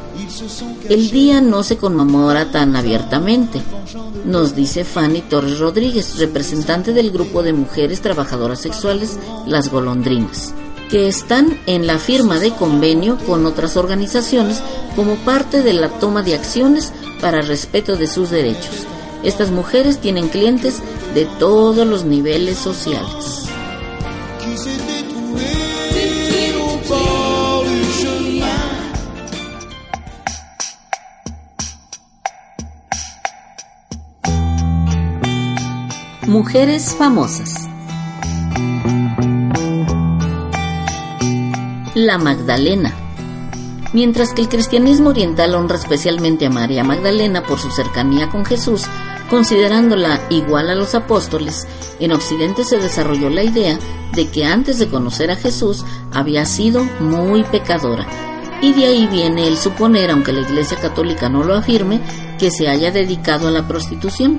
El 0.89 1.11
día 1.11 1.39
no 1.39 1.61
se 1.61 1.77
conmemora 1.77 2.51
tan 2.51 2.75
abiertamente, 2.75 3.61
nos 4.25 4.55
dice 4.55 4.83
Fanny 4.83 5.21
Torres 5.21 5.59
Rodríguez, 5.59 6.17
representante 6.17 6.91
del 6.91 7.11
grupo 7.11 7.43
de 7.43 7.53
mujeres 7.53 8.01
trabajadoras 8.01 8.59
sexuales 8.59 9.19
Las 9.45 9.69
Golondrinas, 9.69 10.55
que 10.89 11.07
están 11.07 11.59
en 11.67 11.85
la 11.85 11.99
firma 11.99 12.39
de 12.39 12.51
convenio 12.51 13.19
con 13.27 13.45
otras 13.45 13.77
organizaciones 13.77 14.61
como 14.95 15.15
parte 15.17 15.61
de 15.61 15.73
la 15.73 15.89
toma 15.89 16.23
de 16.23 16.33
acciones 16.33 16.91
para 17.21 17.41
respeto 17.41 17.95
de 17.95 18.07
sus 18.07 18.31
derechos. 18.31 18.87
Estas 19.23 19.51
mujeres 19.51 19.99
tienen 19.99 20.27
clientes 20.27 20.81
de 21.13 21.25
todos 21.39 21.87
los 21.87 22.03
niveles 22.03 22.57
sociales. 22.57 23.47
Mujeres 36.27 36.95
famosas. 36.97 37.67
La 41.93 42.17
Magdalena. 42.17 42.91
Mientras 43.93 44.33
que 44.33 44.41
el 44.41 44.49
cristianismo 44.49 45.11
oriental 45.11 45.53
honra 45.53 45.75
especialmente 45.77 46.47
a 46.47 46.49
María 46.49 46.83
Magdalena 46.83 47.43
por 47.43 47.59
su 47.59 47.69
cercanía 47.69 48.29
con 48.29 48.43
Jesús, 48.43 48.87
considerándola 49.33 50.27
igual 50.29 50.69
a 50.69 50.75
los 50.75 50.93
apóstoles, 50.93 51.67
en 51.99 52.11
Occidente 52.11 52.63
se 52.63 52.77
desarrolló 52.77 53.31
la 53.31 53.41
idea 53.41 53.79
de 54.13 54.27
que 54.27 54.45
antes 54.45 54.77
de 54.77 54.87
conocer 54.87 55.31
a 55.31 55.35
Jesús 55.35 55.83
había 56.11 56.45
sido 56.45 56.83
muy 56.99 57.43
pecadora. 57.43 58.05
Y 58.61 58.73
de 58.73 58.85
ahí 58.85 59.07
viene 59.07 59.47
el 59.47 59.57
suponer, 59.57 60.11
aunque 60.11 60.33
la 60.33 60.41
Iglesia 60.41 60.77
Católica 60.77 61.29
no 61.29 61.43
lo 61.43 61.55
afirme, 61.55 61.99
que 62.37 62.51
se 62.51 62.67
haya 62.67 62.91
dedicado 62.91 63.47
a 63.47 63.51
la 63.51 63.67
prostitución. 63.67 64.37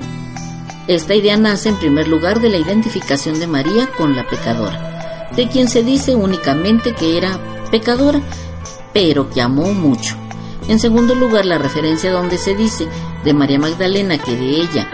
Esta 0.87 1.13
idea 1.13 1.35
nace 1.35 1.67
en 1.67 1.75
primer 1.75 2.07
lugar 2.07 2.39
de 2.39 2.47
la 2.47 2.57
identificación 2.57 3.37
de 3.37 3.47
María 3.47 3.89
con 3.97 4.15
la 4.15 4.25
pecadora, 4.29 5.27
de 5.35 5.49
quien 5.49 5.67
se 5.67 5.83
dice 5.83 6.15
únicamente 6.15 6.93
que 6.93 7.17
era 7.17 7.37
pecadora, 7.69 8.21
pero 8.93 9.29
que 9.29 9.41
amó 9.41 9.73
mucho. 9.73 10.15
En 10.67 10.79
segundo 10.79 11.13
lugar, 11.13 11.45
la 11.45 11.57
referencia 11.57 12.11
donde 12.11 12.37
se 12.37 12.55
dice 12.55 12.87
de 13.23 13.33
María 13.33 13.59
Magdalena 13.59 14.17
que 14.17 14.35
de 14.35 14.61
ella 14.61 14.87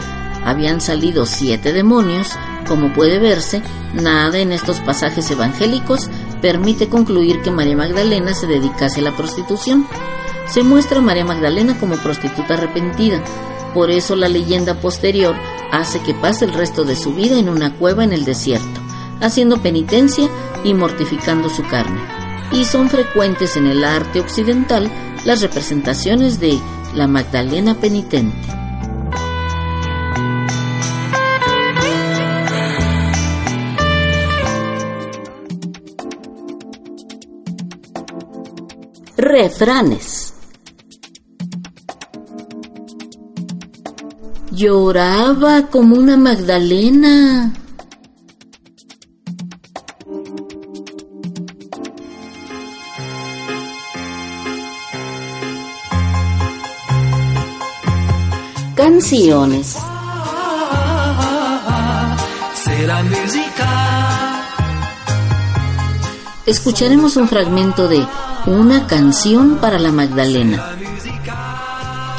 habían 0.44 0.82
salido 0.82 1.26
siete 1.26 1.72
demonios, 1.72 2.32
como 2.68 2.94
puede 2.94 3.20
verse, 3.20 3.62
nada 3.94 4.40
en 4.40 4.52
estos 4.52 4.80
pasajes 4.80 5.30
evangélicos 5.32 6.10
permite 6.42 6.90
concluir 6.90 7.42
que 7.42 7.52
María 7.52 7.78
Magdalena 7.78 8.34
se 8.34 8.48
dedicase 8.48 9.00
a 9.00 9.04
la 9.04 9.16
prostitución. 9.16 9.88
Se 10.48 10.64
muestra 10.64 10.98
a 10.98 11.02
María 11.02 11.24
Magdalena 11.24 11.80
como 11.80 11.96
prostituta 11.98 12.56
arrepentida, 12.56 13.22
por 13.74 13.92
eso 13.92 14.16
la 14.16 14.28
leyenda 14.28 14.82
posterior 14.82 15.36
hace 15.72 16.02
que 16.02 16.14
pase 16.14 16.46
el 16.46 16.54
resto 16.54 16.84
de 16.84 16.96
su 16.96 17.14
vida 17.14 17.40
en 17.40 17.48
una 17.48 17.74
cueva 17.74 18.04
en 18.04 18.12
el 18.12 18.26
desierto, 18.26 18.82
haciendo 19.22 19.62
penitencia 19.62 20.28
y 20.64 20.74
mortificando 20.74 21.50
su 21.50 21.64
carne. 21.64 22.02
Y 22.52 22.66
son 22.66 22.90
frecuentes 22.90 23.56
en 23.56 23.68
el 23.68 23.86
arte 23.86 24.20
occidental 24.20 24.92
las 25.26 25.42
representaciones 25.42 26.40
de 26.40 26.60
la 26.94 27.08
Magdalena 27.08 27.76
penitente. 27.76 28.36
Refranes. 39.18 40.34
Lloraba 44.52 45.68
como 45.68 45.96
una 45.96 46.18
Magdalena. 46.18 47.54
Canciones. 59.02 59.78
Escucharemos 66.46 67.16
un 67.16 67.28
fragmento 67.28 67.88
de 67.88 68.06
Una 68.46 68.86
canción 68.86 69.58
para 69.58 69.80
la 69.80 69.92
Magdalena. 69.92 70.78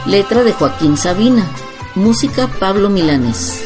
Letra 0.07 0.43
de 0.43 0.53
Joaquín 0.55 0.97
Sabina. 0.97 1.47
Música 1.95 2.49
Pablo 2.49 2.91
Milanés. 2.91 3.63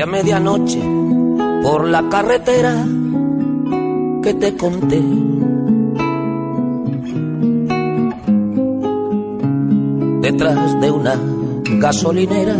A 0.00 0.06
medianoche, 0.06 0.78
por 1.68 1.86
la 1.86 2.08
carretera 2.08 2.82
que 4.22 4.32
te 4.32 4.56
conté. 4.56 5.02
Detrás 10.22 10.80
de 10.80 10.90
una 10.90 11.14
gasolinera 11.78 12.56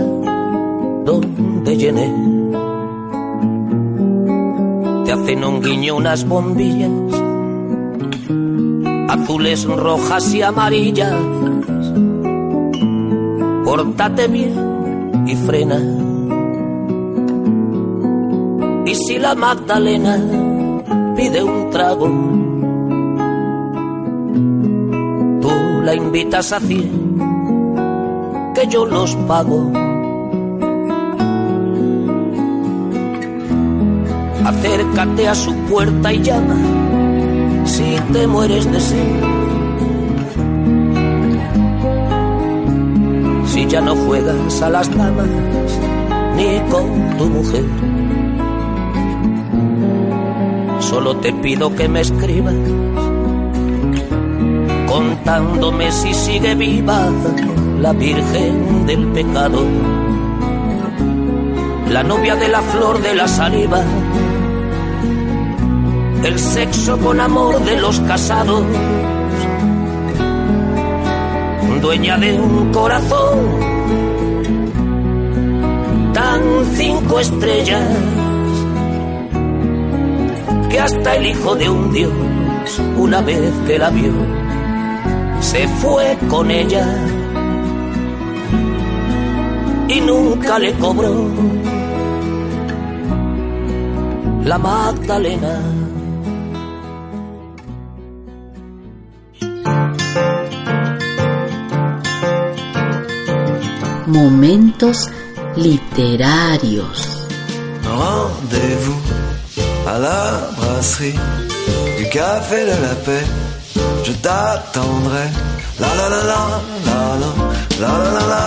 donde 1.07 1.77
llené. 1.79 2.13
Te 5.07 5.13
hacen 5.13 5.43
un 5.43 5.63
guiño 5.63 5.97
unas 5.97 6.29
bombillas, 6.29 6.91
azules, 9.09 9.65
rojas 9.65 10.35
y 10.35 10.43
amarillas. 10.43 11.17
Pórtate 13.65 14.29
bien 14.29 15.25
y 15.27 15.35
frena. 15.35 16.08
La 19.21 19.35
Magdalena 19.35 20.17
pide 21.17 21.43
un 21.43 21.71
trago, 21.71 22.07
tú 25.41 25.51
la 25.83 25.95
invitas 25.95 26.53
a 26.53 26.61
cien, 26.61 27.19
que 28.55 28.67
yo 28.69 28.87
los 28.87 29.17
pago. 29.27 29.73
Acércate 34.45 35.29
a 35.29 35.35
su 35.35 35.53
puerta 35.69 36.13
y 36.13 36.23
llama 36.23 36.57
si 37.65 37.97
te 38.13 38.27
mueres 38.27 38.71
de 38.71 38.81
sed. 38.81 39.23
Si 43.47 43.67
ya 43.67 43.81
no 43.81 43.97
juegas 43.97 44.63
a 44.63 44.71
las 44.71 44.89
damas 44.97 45.29
ni 46.37 46.61
con 46.71 47.19
tu 47.19 47.27
mujer. 47.27 47.88
Solo 50.99 51.17
te 51.19 51.33
pido 51.33 51.73
que 51.77 51.89
me 51.89 52.01
escribas 52.01 52.57
contándome 54.89 55.93
si 55.93 56.13
sigue 56.13 56.57
viva 56.57 57.09
la 57.79 57.93
Virgen 57.93 58.85
del 58.85 59.07
Pecado, 59.13 59.65
la 61.89 62.03
novia 62.03 62.35
de 62.35 62.49
la 62.49 62.61
flor 62.63 63.01
de 63.01 63.15
la 63.15 63.29
saliva 63.29 63.81
el 66.25 66.37
sexo 66.37 66.99
con 66.99 67.21
amor 67.21 67.65
de 67.65 67.81
los 67.81 68.01
casados, 68.01 68.65
dueña 71.81 72.19
de 72.19 72.41
un 72.41 72.73
corazón 72.73 73.39
tan 76.13 76.43
cinco 76.75 77.21
estrellas 77.21 78.18
que 80.71 80.81
hasta 80.81 81.17
el 81.17 81.27
hijo 81.27 81.55
de 81.55 81.69
un 81.69 81.93
dios, 81.93 82.13
una 82.97 83.21
vez 83.23 83.53
que 83.67 83.79
la 83.79 83.91
vio, 83.91 84.13
se 85.41 85.67
fue 85.69 86.17
con 86.29 86.51
ella 86.51 86.87
y 89.89 90.01
nunca 90.01 90.59
le 90.59 90.73
cobró 90.75 91.31
la 94.45 94.59
Magdalena. 94.59 95.61
Momentos 104.07 105.11
literarios. 105.57 107.27
Rendez-vous 107.85 109.28
à 109.89 109.99
la 109.99 110.51
brasserie 110.57 111.19
du 111.97 112.09
café 112.11 112.61
de 112.71 112.77
la 112.85 112.95
paix, 113.05 113.25
je 114.05 114.13
t'attendrai. 114.25 115.29
La 115.81 115.89
la 115.99 116.07
la 116.15 116.21
la 116.31 116.41
la 116.87 116.99
la 117.83 117.91
la 118.15 118.23
la 118.33 118.45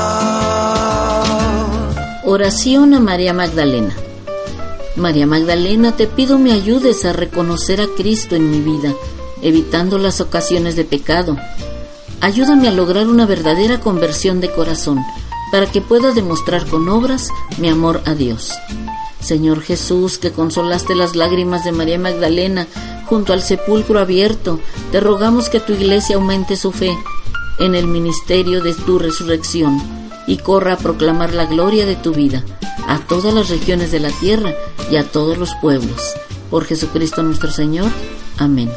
Oración 2.25 2.93
a 2.93 2.99
María 2.99 3.33
Magdalena. 3.33 3.95
María 4.95 5.25
Magdalena, 5.25 5.95
te 5.95 6.05
pido 6.07 6.37
me 6.37 6.51
ayudes 6.51 7.05
a 7.05 7.13
reconocer 7.13 7.81
a 7.81 7.87
Cristo 7.97 8.35
en 8.35 8.51
mi 8.51 8.59
vida, 8.59 8.93
evitando 9.41 9.97
las 9.97 10.21
ocasiones 10.21 10.75
de 10.75 10.83
pecado. 10.83 11.37
Ayúdame 12.19 12.67
a 12.67 12.71
lograr 12.71 13.07
una 13.07 13.25
verdadera 13.25 13.79
conversión 13.79 14.41
de 14.41 14.51
corazón, 14.51 14.99
para 15.51 15.65
que 15.65 15.81
pueda 15.81 16.11
demostrar 16.11 16.67
con 16.67 16.87
obras 16.87 17.29
mi 17.57 17.69
amor 17.69 18.01
a 18.05 18.13
Dios. 18.13 18.53
Señor 19.21 19.61
Jesús, 19.61 20.17
que 20.17 20.31
consolaste 20.31 20.95
las 20.95 21.15
lágrimas 21.15 21.63
de 21.63 21.71
María 21.71 21.99
Magdalena 21.99 22.67
junto 23.05 23.33
al 23.33 23.41
sepulcro 23.41 23.99
abierto, 23.99 24.59
te 24.91 24.99
rogamos 24.99 25.49
que 25.49 25.59
tu 25.59 25.73
iglesia 25.73 26.15
aumente 26.15 26.55
su 26.55 26.71
fe 26.71 26.97
en 27.59 27.75
el 27.75 27.87
ministerio 27.87 28.61
de 28.61 28.73
tu 28.73 28.99
resurrección 28.99 29.81
y 30.27 30.37
corra 30.37 30.73
a 30.73 30.77
proclamar 30.77 31.33
la 31.33 31.45
gloria 31.45 31.85
de 31.85 31.95
tu 31.95 32.13
vida 32.13 32.43
a 32.87 32.99
todas 32.99 33.33
las 33.33 33.49
regiones 33.49 33.91
de 33.91 33.99
la 33.99 34.11
tierra 34.11 34.53
y 34.89 34.97
a 34.97 35.09
todos 35.09 35.37
los 35.37 35.53
pueblos. 35.55 36.13
Por 36.49 36.65
Jesucristo 36.65 37.23
nuestro 37.23 37.51
Señor. 37.51 37.89
Amén. 38.37 38.69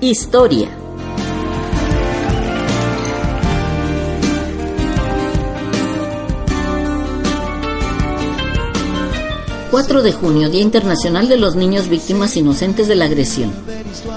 Historia. 0.00 0.85
...4 9.76 10.00
de 10.00 10.10
junio, 10.10 10.48
Día 10.48 10.62
Internacional 10.62 11.28
de 11.28 11.36
los 11.36 11.54
Niños 11.54 11.90
Víctimas 11.90 12.34
Inocentes 12.38 12.88
de 12.88 12.94
la 12.94 13.04
Agresión. 13.04 13.52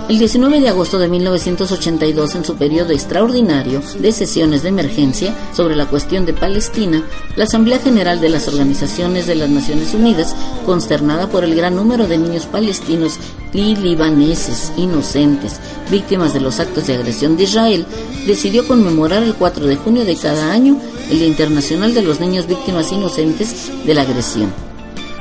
El 0.07 0.17
19 0.17 0.61
de 0.61 0.69
agosto 0.69 0.97
de 0.99 1.09
1982, 1.09 2.35
en 2.35 2.45
su 2.45 2.55
periodo 2.55 2.93
extraordinario 2.93 3.81
de 3.99 4.13
sesiones 4.13 4.63
de 4.63 4.69
emergencia 4.69 5.35
sobre 5.51 5.75
la 5.75 5.85
cuestión 5.87 6.25
de 6.25 6.31
Palestina, 6.31 7.03
la 7.35 7.43
Asamblea 7.43 7.77
General 7.79 8.21
de 8.21 8.29
las 8.29 8.47
Organizaciones 8.47 9.27
de 9.27 9.35
las 9.35 9.49
Naciones 9.49 9.93
Unidas, 9.93 10.33
consternada 10.65 11.27
por 11.27 11.43
el 11.43 11.53
gran 11.53 11.75
número 11.75 12.07
de 12.07 12.19
niños 12.19 12.45
palestinos 12.45 13.19
y 13.51 13.75
libaneses 13.75 14.71
inocentes, 14.77 15.59
víctimas 15.91 16.33
de 16.33 16.39
los 16.39 16.61
actos 16.61 16.87
de 16.87 16.95
agresión 16.95 17.35
de 17.35 17.43
Israel, 17.43 17.85
decidió 18.25 18.65
conmemorar 18.65 19.23
el 19.23 19.35
4 19.35 19.67
de 19.67 19.75
junio 19.75 20.05
de 20.05 20.15
cada 20.15 20.53
año 20.53 20.79
el 21.11 21.19
Día 21.19 21.27
Internacional 21.27 21.93
de 21.93 22.01
los 22.01 22.21
Niños 22.21 22.47
Víctimas 22.47 22.93
Inocentes 22.93 23.69
de 23.85 23.93
la 23.93 24.03
Agresión. 24.03 24.68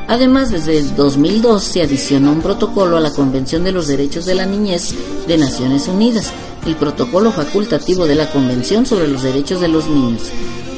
Además, 0.09 0.51
desde 0.51 0.79
el 0.79 0.97
2002 0.97 1.63
se 1.63 1.83
adicionó 1.83 2.33
un 2.33 2.41
protocolo 2.41 2.97
a 2.97 3.01
la 3.01 3.13
Convención 3.13 3.63
de 3.63 3.73
los 3.73 3.89
Derechos 3.89 4.25
de 4.25 4.35
la 4.35 4.47
Niñez 4.47 4.95
de 5.27 5.37
Naciones 5.37 5.87
Unidas, 5.87 6.33
el 6.67 6.77
protocolo 6.77 7.31
facultativo 7.31 8.07
de 8.07 8.15
la 8.15 8.31
Convención 8.31 8.87
sobre 8.87 9.07
los 9.07 9.23
Derechos 9.23 9.61
de 9.61 9.69
los 9.69 9.87
Niños, 9.87 10.23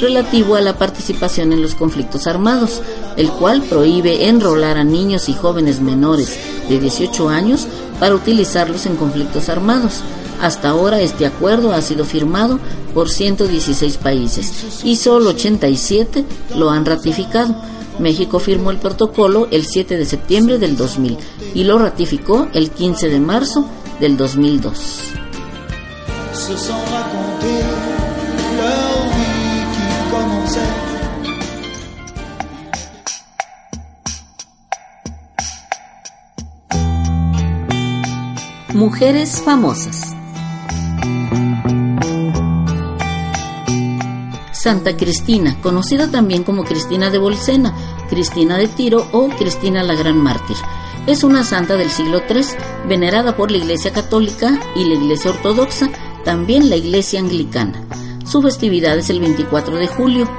relativo 0.00 0.56
a 0.56 0.60
la 0.60 0.76
participación 0.76 1.52
en 1.52 1.62
los 1.62 1.76
conflictos 1.76 2.26
armados, 2.26 2.82
el 3.16 3.30
cual 3.30 3.62
prohíbe 3.62 4.28
enrolar 4.28 4.76
a 4.76 4.84
niños 4.84 5.28
y 5.28 5.34
jóvenes 5.34 5.80
menores 5.80 6.36
de 6.68 6.80
18 6.80 7.28
años 7.28 7.68
para 8.00 8.16
utilizarlos 8.16 8.84
en 8.86 8.96
conflictos 8.96 9.48
armados. 9.48 10.00
Hasta 10.40 10.70
ahora 10.70 11.00
este 11.00 11.24
acuerdo 11.24 11.72
ha 11.72 11.82
sido 11.82 12.04
firmado 12.04 12.58
por 12.94 13.08
116 13.08 13.96
países 13.98 14.80
y 14.82 14.96
solo 14.96 15.30
87 15.30 16.24
lo 16.56 16.70
han 16.70 16.84
ratificado. 16.84 17.54
México 18.00 18.40
firmó 18.40 18.70
el 18.70 18.78
protocolo 18.78 19.46
el 19.50 19.66
7 19.66 19.96
de 19.96 20.04
septiembre 20.04 20.58
del 20.58 20.76
2000 20.76 21.16
y 21.54 21.64
lo 21.64 21.78
ratificó 21.78 22.48
el 22.52 22.70
15 22.70 23.08
de 23.08 23.20
marzo 23.20 23.66
del 24.00 24.16
2002. 24.16 25.10
se 26.40 26.56
sont 26.56 26.84
racontés 26.90 27.62
leur 28.56 28.98
vie 29.14 29.64
qui 29.74 29.88
commençait. 30.10 30.74
Mujeres 38.74 39.42
famosas. 39.42 39.98
Santa 44.52 44.96
Cristina, 44.96 45.56
conocida 45.62 46.10
también 46.10 46.42
como 46.44 46.64
Cristina 46.64 47.10
de 47.10 47.18
Bolsena, 47.18 47.74
Cristina 48.10 48.58
de 48.58 48.68
Tiro 48.68 49.06
o 49.12 49.28
Cristina 49.28 49.82
la 49.82 49.94
Gran 49.94 50.18
Mártir. 50.18 50.56
Es 51.06 51.24
una 51.24 51.44
santa 51.44 51.76
del 51.76 51.90
siglo 51.90 52.20
III, 52.28 52.44
venerada 52.86 53.36
por 53.36 53.50
la 53.50 53.58
Iglesia 53.58 53.92
Católica 53.92 54.60
y 54.76 54.84
la 54.84 54.94
Iglesia 54.96 55.30
Ortodoxa, 55.30 55.88
también 56.24 56.68
la 56.68 56.76
Iglesia 56.76 57.20
Anglicana. 57.20 57.82
Su 58.26 58.42
festividad 58.42 58.98
es 58.98 59.08
el 59.08 59.20
24 59.20 59.76
de 59.76 59.86
julio. 59.86 60.30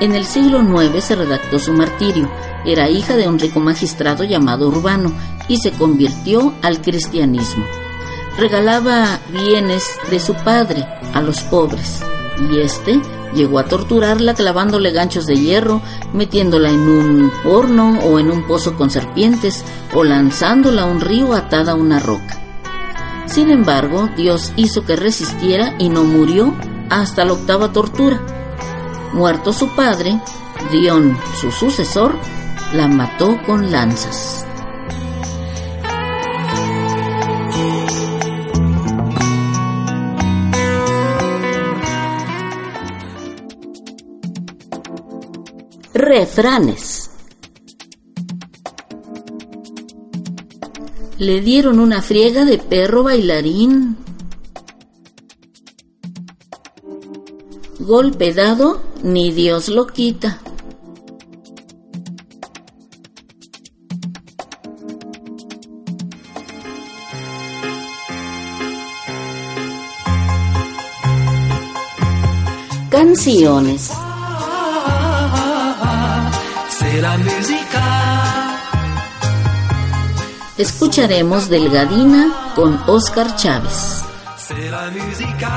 En 0.00 0.14
el 0.14 0.24
siglo 0.24 0.60
IX 0.60 1.04
se 1.04 1.14
redactó 1.14 1.58
su 1.58 1.72
martirio. 1.72 2.28
Era 2.64 2.90
hija 2.90 3.16
de 3.16 3.28
un 3.28 3.38
rico 3.38 3.60
magistrado 3.60 4.24
llamado 4.24 4.68
Urbano 4.68 5.12
y 5.48 5.58
se 5.58 5.70
convirtió 5.72 6.52
al 6.62 6.80
cristianismo. 6.80 7.64
regalaba 8.38 9.20
bienes 9.30 9.84
de 10.10 10.20
su 10.20 10.34
padre 10.34 10.84
a 11.14 11.22
los 11.22 11.40
pobres 11.44 12.02
y 12.50 12.60
este 12.60 13.00
llegó 13.36 13.60
a 13.60 13.66
torturarla 13.66 14.34
clavándole 14.34 14.90
ganchos 14.90 15.26
de 15.26 15.36
hierro, 15.36 15.80
metiéndola 16.12 16.70
en 16.70 16.88
un 16.88 17.32
horno 17.44 18.00
o 18.00 18.18
en 18.18 18.30
un 18.30 18.44
pozo 18.48 18.74
con 18.74 18.90
serpientes 18.90 19.64
o 19.94 20.02
lanzándola 20.02 20.82
a 20.82 20.86
un 20.86 21.00
río 21.00 21.34
atada 21.34 21.72
a 21.72 21.76
una 21.76 22.00
roca. 22.00 22.40
Sin 23.26 23.50
embargo, 23.50 24.08
Dios 24.16 24.52
hizo 24.56 24.84
que 24.84 24.96
resistiera 24.96 25.74
y 25.78 25.88
no 25.88 26.02
murió 26.02 26.54
hasta 26.90 27.24
la 27.24 27.34
octava 27.34 27.72
tortura. 27.72 28.20
Muerto 29.12 29.52
su 29.52 29.68
padre, 29.76 30.20
Dion, 30.72 31.16
su 31.40 31.50
sucesor, 31.50 32.16
la 32.72 32.88
mató 32.88 33.38
con 33.46 33.70
lanzas. 33.70 34.46
Refranes. 46.08 47.10
Le 51.18 51.40
dieron 51.40 51.80
una 51.80 52.00
friega 52.00 52.44
de 52.44 52.58
perro 52.58 53.02
bailarín. 53.02 53.96
Golpe 57.80 58.32
dado, 58.32 58.80
ni 59.02 59.32
Dios 59.32 59.66
lo 59.66 59.88
quita. 59.88 60.38
Canciones. 72.90 73.95
Escucharemos 80.58 81.50
Delgadina 81.50 82.52
con 82.54 82.80
Oscar 82.86 83.36
Chávez. 83.36 84.02
C'est 84.38 84.70
la 84.70 84.90
musica. 84.90 85.50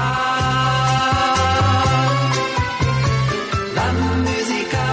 La 3.75 3.91
musica. 4.27 4.87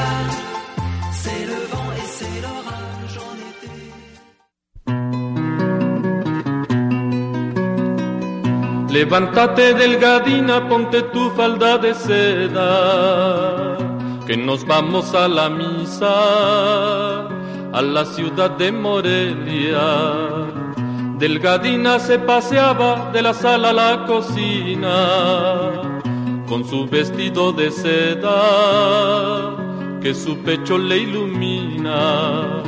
C'est 1.11 1.45
le 1.51 1.59
vent 1.73 1.91
et 1.97 2.07
c'est 2.17 2.39
l'orage 2.45 3.17
en 3.27 3.35
été. 3.51 3.75
Levántate 8.93 9.67
delgadina, 9.75 10.57
ponte 10.69 11.11
tu 11.13 11.31
falda 11.37 11.79
de 11.79 11.93
seda, 11.95 12.71
que 14.27 14.37
nos 14.37 14.67
vamos 14.67 15.15
a 15.15 15.29
la 15.29 15.49
misa, 15.49 17.29
a 17.73 17.83
la 17.83 18.05
ciudad 18.05 18.51
de 18.51 18.73
Morelia. 18.73 19.81
Delgadina 21.19 22.01
se 22.01 22.19
paseaba 22.19 23.11
de 23.13 23.23
la 23.23 23.33
sala 23.33 23.71
a 23.71 23.73
la 23.73 24.05
cocina, 24.05 25.73
con 26.49 26.65
su 26.65 26.87
vestido 26.87 27.53
de 27.53 27.71
seda, 27.71 28.43
que 30.03 30.13
su 30.13 30.37
pecho 30.39 30.77
le 30.77 30.99
ilumina. 30.99 32.63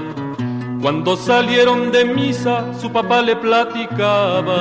Cuando 0.80 1.16
salieron 1.16 1.90
de 1.90 2.04
misa, 2.04 2.72
su 2.80 2.92
papá 2.92 3.20
le 3.20 3.34
platicaba. 3.34 4.52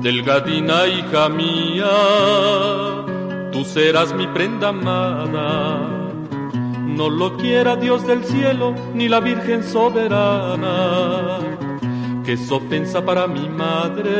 Delgadina 0.00 0.86
hija 0.86 1.28
mía, 1.28 1.90
tú 3.52 3.64
serás 3.64 4.12
mi 4.14 4.26
prenda 4.26 4.70
amada. 4.70 6.12
No 6.86 7.08
lo 7.08 7.36
quiera 7.36 7.76
Dios 7.76 8.06
del 8.06 8.24
cielo, 8.24 8.74
ni 8.94 9.08
la 9.08 9.20
Virgen 9.20 9.62
soberana, 9.62 11.38
que 12.24 12.32
es 12.32 12.50
ofensa 12.50 13.04
para 13.04 13.26
mi 13.26 13.48
madre 13.48 14.10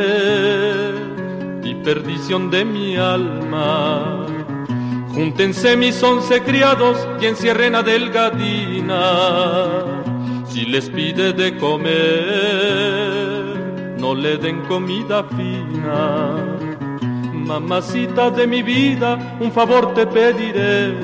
y 1.65 1.75
perdición 1.77 2.51
de 2.51 2.65
mi 2.65 2.97
alma. 2.97 4.27
Júntense 5.15 5.77
mis 5.77 6.03
once 6.03 6.41
criados 6.43 6.97
y 7.21 7.27
encierren 7.27 7.75
a 7.75 7.83
Delgadina. 7.83 9.03
Si 10.47 10.65
les 10.65 10.89
pide 10.89 11.33
de 11.33 11.57
comer, 11.59 11.93
no 13.99 14.15
le 14.15 14.39
den 14.39 14.63
comida 14.63 15.25
fina. 15.25 16.52
Mamacita 17.53 18.31
de 18.31 18.47
mi 18.47 18.63
vida, 18.63 19.37
un 19.39 19.53
favor 19.53 19.93
te 19.93 20.07
pediré, 20.07 20.95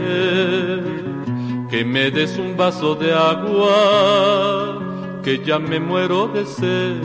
que 1.68 1.84
me 1.84 2.10
des 2.10 2.38
un 2.38 2.56
vaso 2.56 2.94
de 2.94 3.12
agua, 3.12 4.78
que 5.22 5.44
ya 5.44 5.58
me 5.58 5.78
muero 5.78 6.28
de 6.28 6.46
sed. 6.46 7.02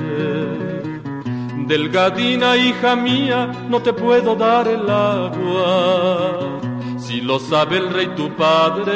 Delgadina, 1.68 2.56
hija 2.56 2.96
mía, 2.96 3.52
no 3.68 3.82
te 3.82 3.92
puedo 3.92 4.34
dar 4.34 4.66
el 4.66 4.90
agua, 4.90 6.62
si 6.98 7.20
lo 7.20 7.38
sabe 7.38 7.80
el 7.80 7.90
rey 7.90 8.08
tu 8.16 8.30
padre, 8.38 8.94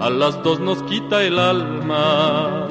a 0.00 0.10
las 0.10 0.42
dos 0.42 0.58
nos 0.58 0.82
quita 0.82 1.22
el 1.22 1.38
alma. 1.38 2.66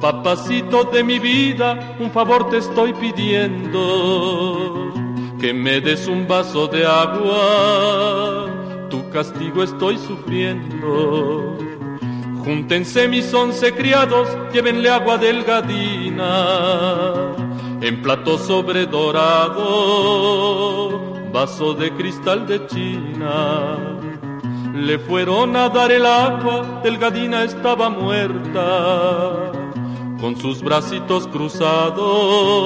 Papacito 0.00 0.84
de 0.84 1.02
mi 1.02 1.18
vida, 1.18 1.96
un 1.98 2.12
favor 2.12 2.48
te 2.48 2.58
estoy 2.58 2.92
pidiendo, 2.92 4.92
que 5.40 5.52
me 5.52 5.80
des 5.80 6.06
un 6.08 6.26
vaso 6.26 6.66
de 6.66 6.84
agua, 6.86 8.46
tu 8.88 9.08
castigo 9.10 9.62
estoy 9.62 9.98
sufriendo. 9.98 11.56
Júntense 12.44 13.08
mis 13.08 13.34
once 13.34 13.72
criados, 13.74 14.28
llévenle 14.52 14.88
agua 14.88 15.18
delgadina, 15.18 16.46
en 17.80 18.02
plato 18.02 18.38
sobre 18.38 18.86
dorado, 18.86 19.60
vaso 21.32 21.74
de 21.74 21.90
cristal 21.92 22.46
de 22.46 22.66
China. 22.66 23.76
Le 24.74 24.98
fueron 24.98 25.56
a 25.56 25.68
dar 25.68 25.90
el 25.90 26.06
agua, 26.06 26.80
delgadina 26.82 27.44
estaba 27.44 27.90
muerta 27.90 29.52
con 30.20 30.36
sus 30.36 30.62
bracitos 30.62 31.26
cruzados 31.28 32.56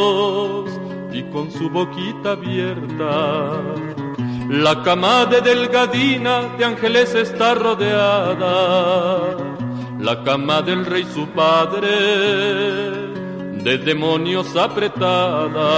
y 1.12 1.22
con 1.24 1.50
su 1.50 1.68
boquita 1.70 2.32
abierta. 2.32 3.62
La 4.48 4.82
cama 4.82 5.26
de 5.26 5.40
Delgadina 5.40 6.56
de 6.58 6.64
ángeles 6.64 7.14
está 7.14 7.54
rodeada, 7.54 9.36
la 9.98 10.22
cama 10.24 10.62
del 10.62 10.84
rey 10.86 11.04
su 11.04 11.26
padre 11.28 11.88
de 13.62 13.78
demonios 13.78 14.56
apretada. 14.56 15.70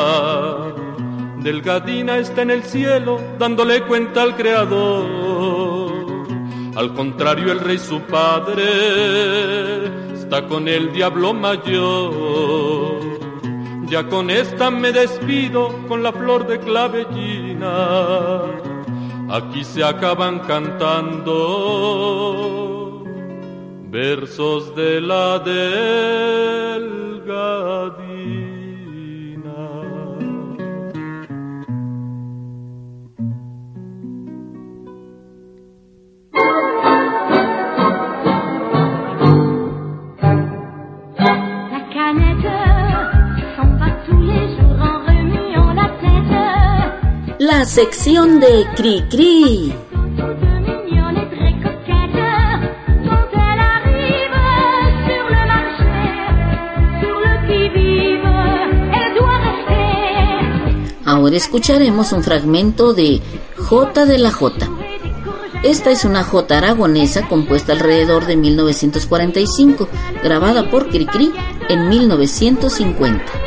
Delgadina 1.43 2.19
está 2.19 2.43
en 2.43 2.51
el 2.53 2.63
cielo 2.63 3.21
dándole 3.39 3.83
cuenta 3.83 4.23
al 4.23 4.37
Creador. 4.37 5.93
Al 6.77 6.95
contrario, 6.95 7.53
el 7.53 7.61
rey 7.61 7.79
su 7.79 8.01
padre 8.03 8.65
está 10.15 10.47
con 10.47 10.69
el 10.69 10.93
diablo 10.93 11.35
mayor. 11.35 12.82
Ya 13.93 14.09
con 14.09 14.31
esta 14.31 14.71
me 14.71 14.91
despido 14.91 15.71
con 15.87 16.03
la 16.03 16.15
flor 16.15 16.47
de 16.47 16.59
clavellina. 16.59 18.41
Aquí 19.29 19.65
se 19.65 19.85
acaban 19.85 20.39
cantando 20.39 21.45
versos 23.91 24.75
de 24.75 24.99
la 24.99 25.39
delgadina. 25.41 26.62
Sección 47.65 48.41
de 48.41 48.67
Cri 48.75 49.05
Cri. 49.09 49.73
Ahora 61.05 61.37
escucharemos 61.37 62.13
un 62.13 62.25
fragmento 62.25 62.95
de 62.95 63.21
J 63.57 64.07
de 64.07 64.19
la 64.19 64.33
J. 64.33 64.69
Esta 65.63 65.91
es 65.93 66.05
una 66.05 66.25
J 66.25 66.59
aragonesa 66.59 67.29
compuesta 67.29 67.73
alrededor 67.73 68.27
de 68.27 68.37
1945, 68.37 69.89
grabada 70.25 70.69
por 70.69 70.89
Cricri 70.89 71.33
en 71.69 71.89
1950. 71.89 73.42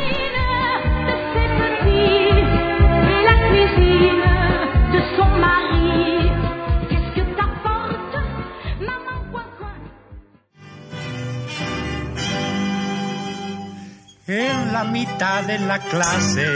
Mitad 15.16 15.44
de 15.44 15.58
la 15.60 15.78
clase 15.78 16.52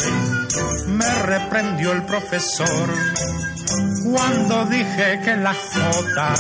me 0.87 1.15
reprendió 1.23 1.93
el 1.93 2.03
profesor 2.03 2.91
cuando 4.05 4.67
dije 4.67 5.19
que 5.25 5.35
la 5.37 5.55
Jota 5.55 6.35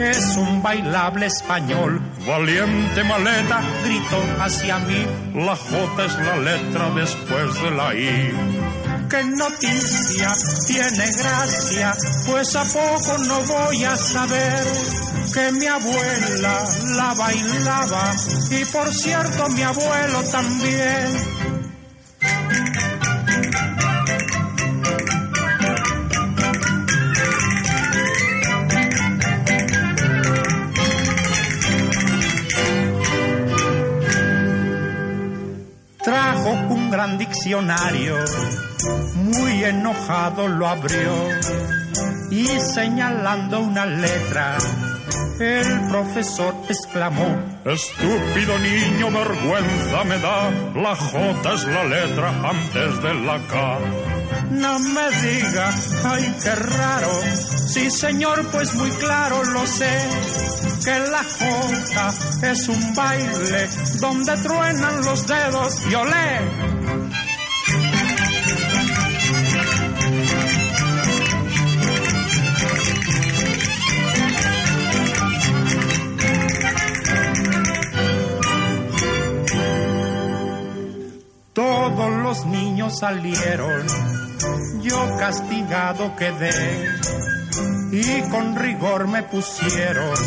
es 0.00 0.36
un 0.36 0.60
bailable 0.60 1.26
español. 1.26 2.00
Valiente 2.26 3.04
maleta 3.04 3.62
gritó 3.84 4.20
hacia 4.40 4.78
mí, 4.80 5.06
la 5.36 5.54
J 5.54 6.04
es 6.04 6.14
la 6.18 6.36
letra 6.38 6.90
después 6.90 7.62
de 7.62 7.70
la 7.70 7.94
I. 7.94 8.34
Qué 9.08 9.24
noticia, 9.24 10.34
tiene 10.66 11.12
gracia, 11.12 11.94
pues 12.26 12.56
a 12.56 12.64
poco 12.64 13.18
no 13.18 13.40
voy 13.42 13.84
a 13.84 13.96
saber 13.96 15.05
que 15.36 15.52
mi 15.52 15.66
abuela 15.66 16.64
la 16.96 17.12
bailaba 17.12 18.14
y 18.50 18.64
por 18.64 18.90
cierto 18.90 19.50
mi 19.50 19.62
abuelo 19.62 20.22
también. 20.32 21.08
Trajo 36.02 36.50
un 36.70 36.90
gran 36.90 37.18
diccionario, 37.18 38.16
muy 39.16 39.64
enojado 39.64 40.48
lo 40.48 40.66
abrió 40.66 41.12
y 42.30 42.46
señalando 42.46 43.60
una 43.60 43.84
letra 43.84 44.56
el 45.40 45.88
profesor 45.88 46.54
exclamó, 46.68 47.26
estúpido 47.64 48.58
niño, 48.58 49.10
vergüenza 49.10 50.04
me 50.04 50.18
da, 50.18 50.50
la 50.74 50.96
J 50.96 51.54
es 51.54 51.64
la 51.64 51.84
letra 51.84 52.28
antes 52.48 53.02
de 53.02 53.14
la 53.14 53.38
K. 53.46 53.78
No 54.50 54.78
me 54.78 55.10
diga, 55.22 55.74
ay, 56.04 56.34
qué 56.42 56.54
raro. 56.54 57.10
Sí, 57.68 57.90
señor, 57.90 58.46
pues 58.52 58.74
muy 58.74 58.90
claro 58.90 59.42
lo 59.44 59.66
sé. 59.66 59.90
Que 60.84 60.98
la 61.10 61.24
J 61.24 62.50
es 62.50 62.68
un 62.68 62.94
baile 62.94 63.68
donde 64.00 64.36
truenan 64.36 65.04
los 65.04 65.26
dedos 65.26 65.82
y 65.90 65.94
olé. 65.94 66.40
Todos 81.56 82.12
los 82.22 82.44
niños 82.44 82.98
salieron, 82.98 83.86
yo 84.82 85.16
castigado 85.18 86.14
quedé 86.14 86.86
y 87.92 88.20
con 88.30 88.56
rigor 88.56 89.08
me 89.08 89.22
pusieron 89.22 90.18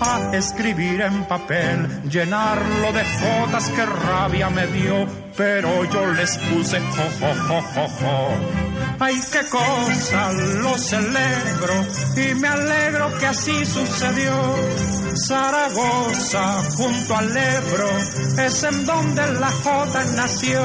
a 0.00 0.36
escribir 0.36 1.00
en 1.00 1.24
papel, 1.24 2.02
llenarlo 2.10 2.92
de 2.92 3.04
jotas 3.04 3.70
que 3.70 3.86
rabia 3.86 4.50
me 4.50 4.66
dio, 4.66 5.06
pero 5.34 5.82
yo 5.86 6.12
les 6.12 6.36
puse 6.36 6.78
jo, 6.78 7.04
jo, 7.20 7.34
jo, 7.48 7.62
jo, 7.62 7.88
jo. 7.88 8.63
Ay, 9.06 9.20
qué 9.30 9.40
cosa, 9.50 10.32
lo 10.32 10.78
celebro 10.78 11.74
y 12.16 12.34
me 12.36 12.48
alegro 12.48 13.18
que 13.18 13.26
así 13.26 13.66
sucedió. 13.66 14.32
Zaragoza, 15.28 16.62
junto 16.74 17.14
al 17.14 17.36
Ebro, 17.36 17.90
es 18.46 18.62
en 18.64 18.86
donde 18.86 19.26
la 19.34 19.50
Jota 19.50 20.04
nació. 20.16 20.62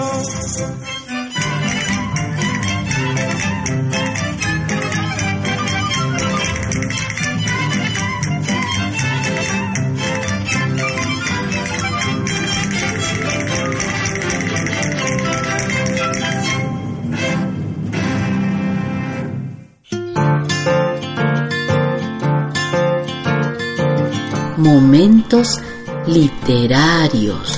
momentos 24.70 25.58
literarios. 26.06 27.50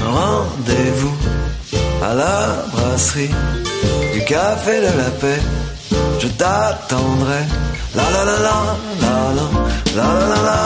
Rendez-vous 0.00 1.16
la 2.00 2.64
brasserie 2.72 3.30
du 4.12 4.20
café 4.24 4.80
de 4.86 4.92
la 5.00 5.10
paix. 5.20 5.40
Je 6.20 6.28
t'attendrai. 6.40 7.44
La 7.94 8.06
la 8.14 8.22
la 8.30 8.36
la 8.46 8.56
la 9.02 9.14
la 9.98 10.06
la 10.30 10.38
la. 10.46 10.60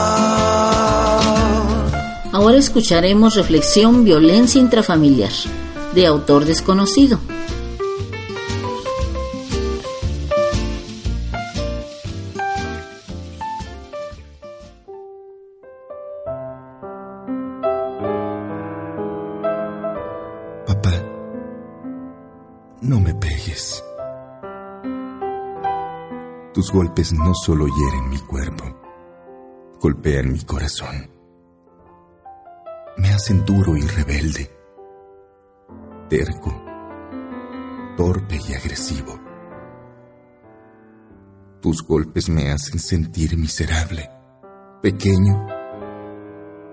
Ahora 2.33 2.57
escucharemos 2.57 3.35
Reflexión 3.35 4.05
Violencia 4.05 4.61
Intrafamiliar, 4.61 5.33
de 5.95 6.07
autor 6.07 6.45
desconocido, 6.45 7.21
no 22.89 23.01
me 23.01 23.15
pegues. 23.15 23.85
Tus 26.55 26.73
golpes 26.73 27.13
no 27.13 27.35
solo 27.35 27.67
hieren 27.67 28.09
mi 28.09 28.19
cuerpo, 28.19 28.65
golpean 29.79 30.33
mi 30.33 30.43
corazón. 30.45 31.11
Me 32.97 33.11
hacen 33.11 33.45
duro 33.45 33.77
y 33.77 33.83
rebelde, 33.83 34.51
terco, 36.09 36.51
torpe 37.97 38.41
y 38.49 38.55
agresivo. 38.55 39.21
Tus 41.61 41.87
golpes 41.87 42.31
me 42.31 42.51
hacen 42.51 42.79
sentir 42.79 43.37
miserable, 43.37 44.09
pequeño 44.81 45.47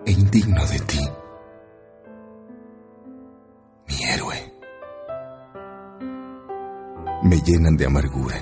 e 0.05 0.11
indigno 0.11 0.66
de 0.66 0.80
ti. 0.80 1.24
Me 7.26 7.38
llenan 7.38 7.76
de 7.76 7.88
amargura. 7.88 8.36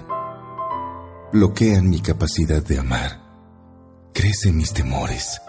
Bloquean 1.31 1.89
mi 1.89 2.01
capacidad 2.01 2.61
de 2.61 2.79
amar. 2.79 3.11
Crecen 4.13 4.57
mis 4.57 4.73
temores 4.73 5.41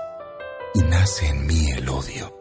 y 0.73 0.83
nace 0.83 1.27
en 1.31 1.45
mí 1.45 1.73
el 1.73 1.89
odio. 1.89 2.33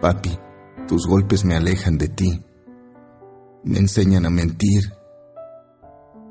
Papi, 0.00 0.38
tus 0.86 1.08
golpes 1.08 1.44
me 1.44 1.56
alejan 1.56 1.98
de 1.98 2.06
ti. 2.06 2.40
Me 3.64 3.78
enseñan 3.78 4.26
a 4.26 4.30
mentir. 4.30 4.92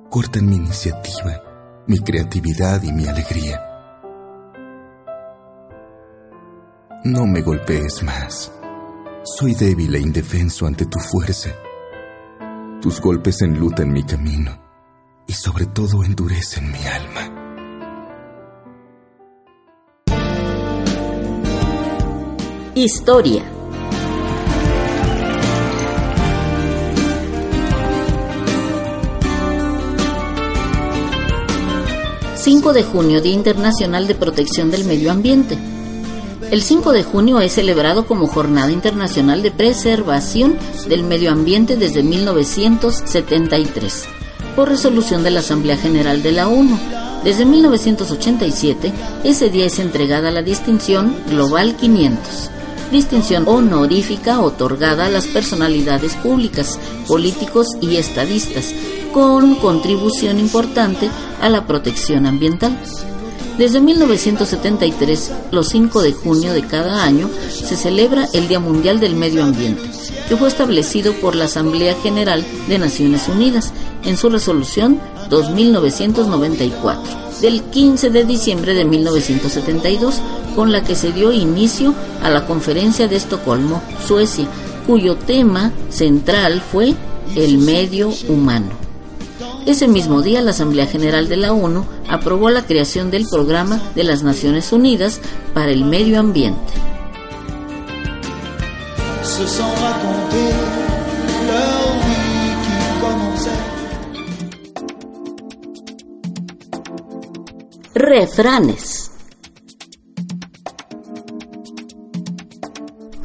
Cortan 0.09 0.47
mi 0.47 0.55
iniciativa, 0.55 1.83
mi 1.85 1.99
creatividad 1.99 2.81
y 2.81 2.93
mi 2.93 3.07
alegría. 3.07 3.61
No 7.03 7.25
me 7.25 7.41
golpees 7.41 8.03
más. 8.03 8.56
Soy 9.35 9.53
débil 9.55 9.93
e 9.93 9.99
indefenso 9.99 10.65
ante 10.65 10.85
tu 10.85 10.99
fuerza. 10.99 11.53
Tus 12.81 13.01
golpes 13.01 13.41
enlutan 13.41 13.91
mi 13.91 14.03
camino 14.03 14.57
y 15.27 15.33
sobre 15.33 15.65
todo 15.65 16.01
endurecen 16.05 16.71
mi 16.71 16.79
alma. 16.87 17.33
Historia. 22.73 23.43
...5 32.37 32.71
de 32.71 32.83
junio, 32.83 33.21
Día 33.21 33.33
Internacional 33.33 34.07
de 34.07 34.15
Protección 34.15 34.71
del 34.71 34.85
Medio 34.85 35.11
Ambiente. 35.11 35.57
El 36.49 36.61
5 36.61 36.93
de 36.93 37.03
junio 37.03 37.41
es 37.41 37.53
celebrado 37.53 38.07
como 38.07 38.27
Jornada 38.27 38.71
Internacional 38.71 39.43
de 39.43 39.51
Preservación 39.51 40.55
del 40.87 41.03
Medio 41.03 41.31
Ambiente 41.31 41.75
desde 41.75 42.03
1973, 42.03 44.05
por 44.55 44.69
resolución 44.69 45.23
de 45.23 45.31
la 45.31 45.41
Asamblea 45.41 45.75
General 45.75 46.23
de 46.23 46.31
la 46.31 46.47
ONU. 46.47 46.79
Desde 47.25 47.43
1987, 47.43 48.93
ese 49.25 49.49
día 49.49 49.65
es 49.65 49.77
entregada 49.79 50.31
la 50.31 50.41
distinción 50.41 51.13
Global 51.29 51.75
500, 51.75 52.49
distinción 52.93 53.43
honorífica 53.45 54.39
otorgada 54.39 55.07
a 55.07 55.09
las 55.09 55.27
personalidades 55.27 56.15
públicas, 56.15 56.79
políticos 57.09 57.67
y 57.81 57.97
estadistas, 57.97 58.73
con 59.11 59.55
contribución 59.55 60.39
importante 60.39 61.09
a 61.41 61.49
la 61.49 61.67
protección 61.67 62.25
ambiental. 62.25 62.79
Desde 63.57 63.81
1973, 63.81 65.31
los 65.51 65.69
5 65.69 66.01
de 66.03 66.13
junio 66.13 66.53
de 66.53 66.61
cada 66.61 67.03
año, 67.03 67.27
se 67.49 67.75
celebra 67.75 68.27
el 68.33 68.47
Día 68.47 68.59
Mundial 68.59 68.99
del 68.99 69.15
Medio 69.15 69.43
Ambiente, 69.43 69.81
que 70.29 70.37
fue 70.37 70.47
establecido 70.47 71.13
por 71.13 71.35
la 71.35 71.45
Asamblea 71.45 71.95
General 72.03 72.45
de 72.67 72.77
Naciones 72.77 73.27
Unidas 73.27 73.73
en 74.03 74.15
su 74.15 74.29
resolución 74.29 74.99
2994 75.29 77.27
del 77.41 77.63
15 77.63 78.09
de 78.11 78.25
diciembre 78.25 78.73
de 78.73 78.85
1972, 78.85 80.21
con 80.55 80.71
la 80.71 80.83
que 80.83 80.95
se 80.95 81.11
dio 81.11 81.31
inicio 81.31 81.93
a 82.21 82.29
la 82.29 82.45
Conferencia 82.45 83.07
de 83.07 83.15
Estocolmo, 83.15 83.81
Suecia, 84.05 84.47
cuyo 84.85 85.15
tema 85.15 85.71
central 85.89 86.61
fue 86.61 86.93
el 87.35 87.57
medio 87.57 88.09
humano. 88.27 88.86
Ese 89.67 89.89
mismo 89.89 90.21
día, 90.21 90.41
la 90.41 90.51
Asamblea 90.51 90.87
General 90.87 91.27
de 91.27 91.35
la 91.35 91.51
ONU 91.51 91.85
aprobó 92.07 92.49
la 92.49 92.65
creación 92.65 93.11
del 93.11 93.27
Programa 93.29 93.81
de 93.95 94.05
las 94.05 94.23
Naciones 94.23 94.71
Unidas 94.71 95.19
para 95.53 95.71
el 95.71 95.83
Medio 95.83 96.21
Ambiente. 96.21 96.71
Refranes. 107.93 109.11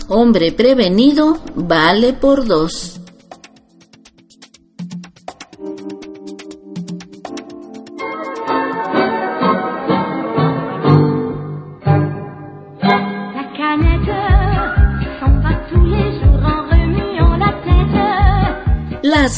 Hombre 0.08 0.50
prevenido 0.50 1.38
vale 1.54 2.12
por 2.14 2.46
dos. 2.46 3.01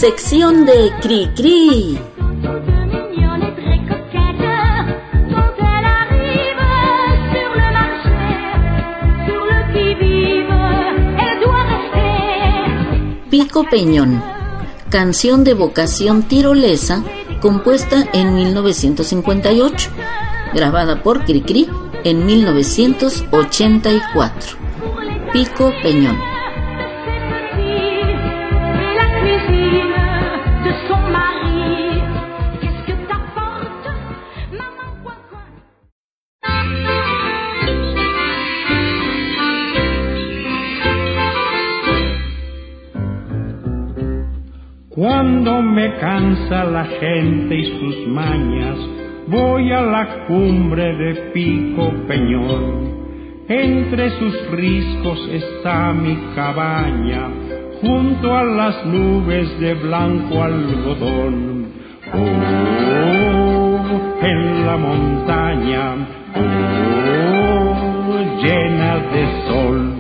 Sección 0.04 0.66
de 0.66 0.92
Cri 1.00 1.30
Cri. 1.34 1.98
Pico 13.30 13.64
Peñón, 13.70 14.22
canción 14.90 15.42
de 15.42 15.54
vocación 15.54 16.24
tirolesa 16.24 17.02
compuesta 17.40 18.04
en 18.12 18.34
1958, 18.34 19.90
grabada 20.52 21.02
por 21.02 21.24
Cricri 21.24 21.66
en 22.04 22.26
1984. 22.26 24.58
Pico 25.32 25.72
Peñón. 25.82 26.33
Me 45.62 45.94
cansa 45.98 46.64
la 46.64 46.84
gente 46.84 47.54
y 47.54 47.64
sus 47.78 48.08
mañas, 48.08 48.76
voy 49.28 49.70
a 49.70 49.82
la 49.82 50.24
cumbre 50.26 50.96
de 50.96 51.14
Pico 51.32 51.92
Peñón. 52.08 52.94
Entre 53.48 54.10
sus 54.18 54.50
riscos 54.50 55.28
está 55.32 55.92
mi 55.92 56.16
cabaña, 56.34 57.28
junto 57.80 58.36
a 58.36 58.42
las 58.42 58.84
nubes 58.86 59.60
de 59.60 59.74
blanco 59.74 60.42
algodón. 60.42 61.66
Oh, 62.12 63.78
en 64.22 64.66
la 64.66 64.76
montaña, 64.76 65.94
oh, 66.36 68.18
llena 68.42 68.96
de 69.12 69.26
sol, 69.46 69.94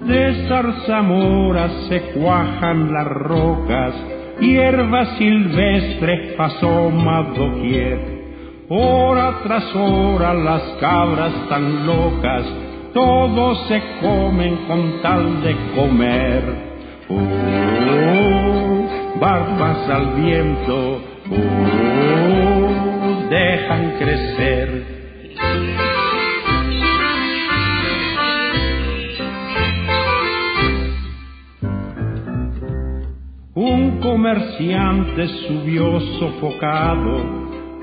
de 0.00 0.48
zarzamoras 0.48 1.72
se 1.88 2.00
cuajan 2.12 2.92
las 2.92 3.06
rocas, 3.06 3.94
hierba 4.40 5.16
silvestre 5.16 6.34
asoma 6.38 7.22
doquier. 7.36 8.14
Hora 8.68 9.40
tras 9.42 9.74
hora 9.76 10.32
las 10.32 10.62
cabras 10.80 11.32
tan 11.48 11.86
locas, 11.86 12.46
todos 12.94 13.68
se 13.68 13.82
comen 14.00 14.56
con 14.66 15.02
tal 15.02 15.42
de 15.42 15.54
comer. 15.74 16.42
Oh, 17.10 18.88
barbas 19.20 19.90
al 19.90 20.14
viento, 20.14 21.00
oh, 21.30 23.28
dejan 23.28 23.92
crecer. 23.98 24.93
Comerciante 34.04 35.26
subió 35.48 35.98
sofocado, 36.18 37.24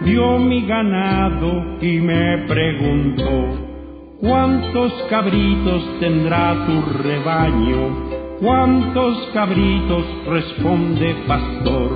vio 0.01 0.37
mi 0.37 0.67
ganado 0.67 1.81
y 1.81 1.99
me 1.99 2.45
preguntó, 2.47 4.19
¿cuántos 4.19 4.93
cabritos 5.09 5.83
tendrá 5.99 6.67
tu 6.67 6.79
rebaño? 7.01 8.11
¿Cuántos 8.39 9.31
cabritos? 9.33 10.05
responde 10.27 11.15
pastor. 11.27 11.89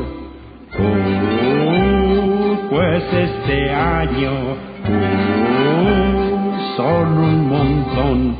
Oh, 0.80 2.68
pues 2.72 3.04
este 3.14 3.70
año, 3.70 4.32
oh, 5.78 6.76
son 6.78 7.18
un 7.18 7.48
montón. 7.48 8.36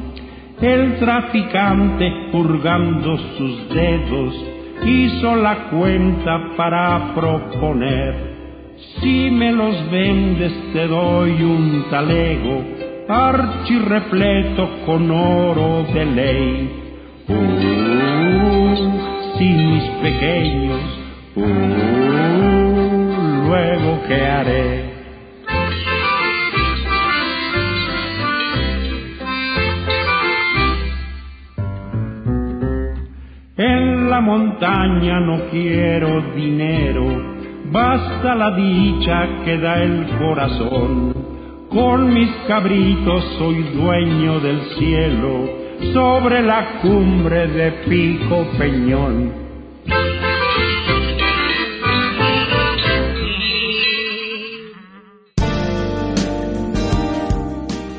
El 0.62 0.98
traficante 0.98 2.12
purgando 2.32 3.18
sus 3.38 3.70
dedos 3.70 4.55
hizo 4.84 5.36
la 5.36 5.70
cuenta 5.70 6.52
para 6.58 7.14
proponer. 7.14 8.36
Si 9.00 9.30
me 9.32 9.52
los 9.52 9.90
vendes 9.90 10.52
te 10.74 10.88
doy 10.88 11.42
un 11.44 11.86
talego, 11.90 12.64
archi 13.08 13.80
repleto 13.80 14.70
con 14.86 15.10
oro 15.12 15.86
de 15.94 16.06
ley. 16.06 16.82
Uh, 17.28 18.76
si 19.38 19.46
mis 19.46 19.84
pequeños, 20.02 20.82
uh, 21.36 21.42
luego 23.48 24.02
qué 24.08 24.22
haré. 24.26 24.86
En 33.58 33.95
montaña 34.22 35.20
no 35.20 35.50
quiero 35.52 36.22
dinero, 36.36 37.04
basta 37.72 38.36
la 38.36 38.52
dicha 38.52 39.28
que 39.44 39.58
da 39.58 39.82
el 39.82 40.08
corazón. 40.18 41.14
Con 41.70 42.14
mis 42.14 42.30
cabritos 42.48 43.24
soy 43.38 43.64
dueño 43.74 44.40
del 44.40 44.62
cielo, 44.78 45.50
sobre 45.94 46.42
la 46.42 46.80
cumbre 46.82 47.48
de 47.48 47.72
Pico 47.88 48.48
Peñón. 48.58 49.34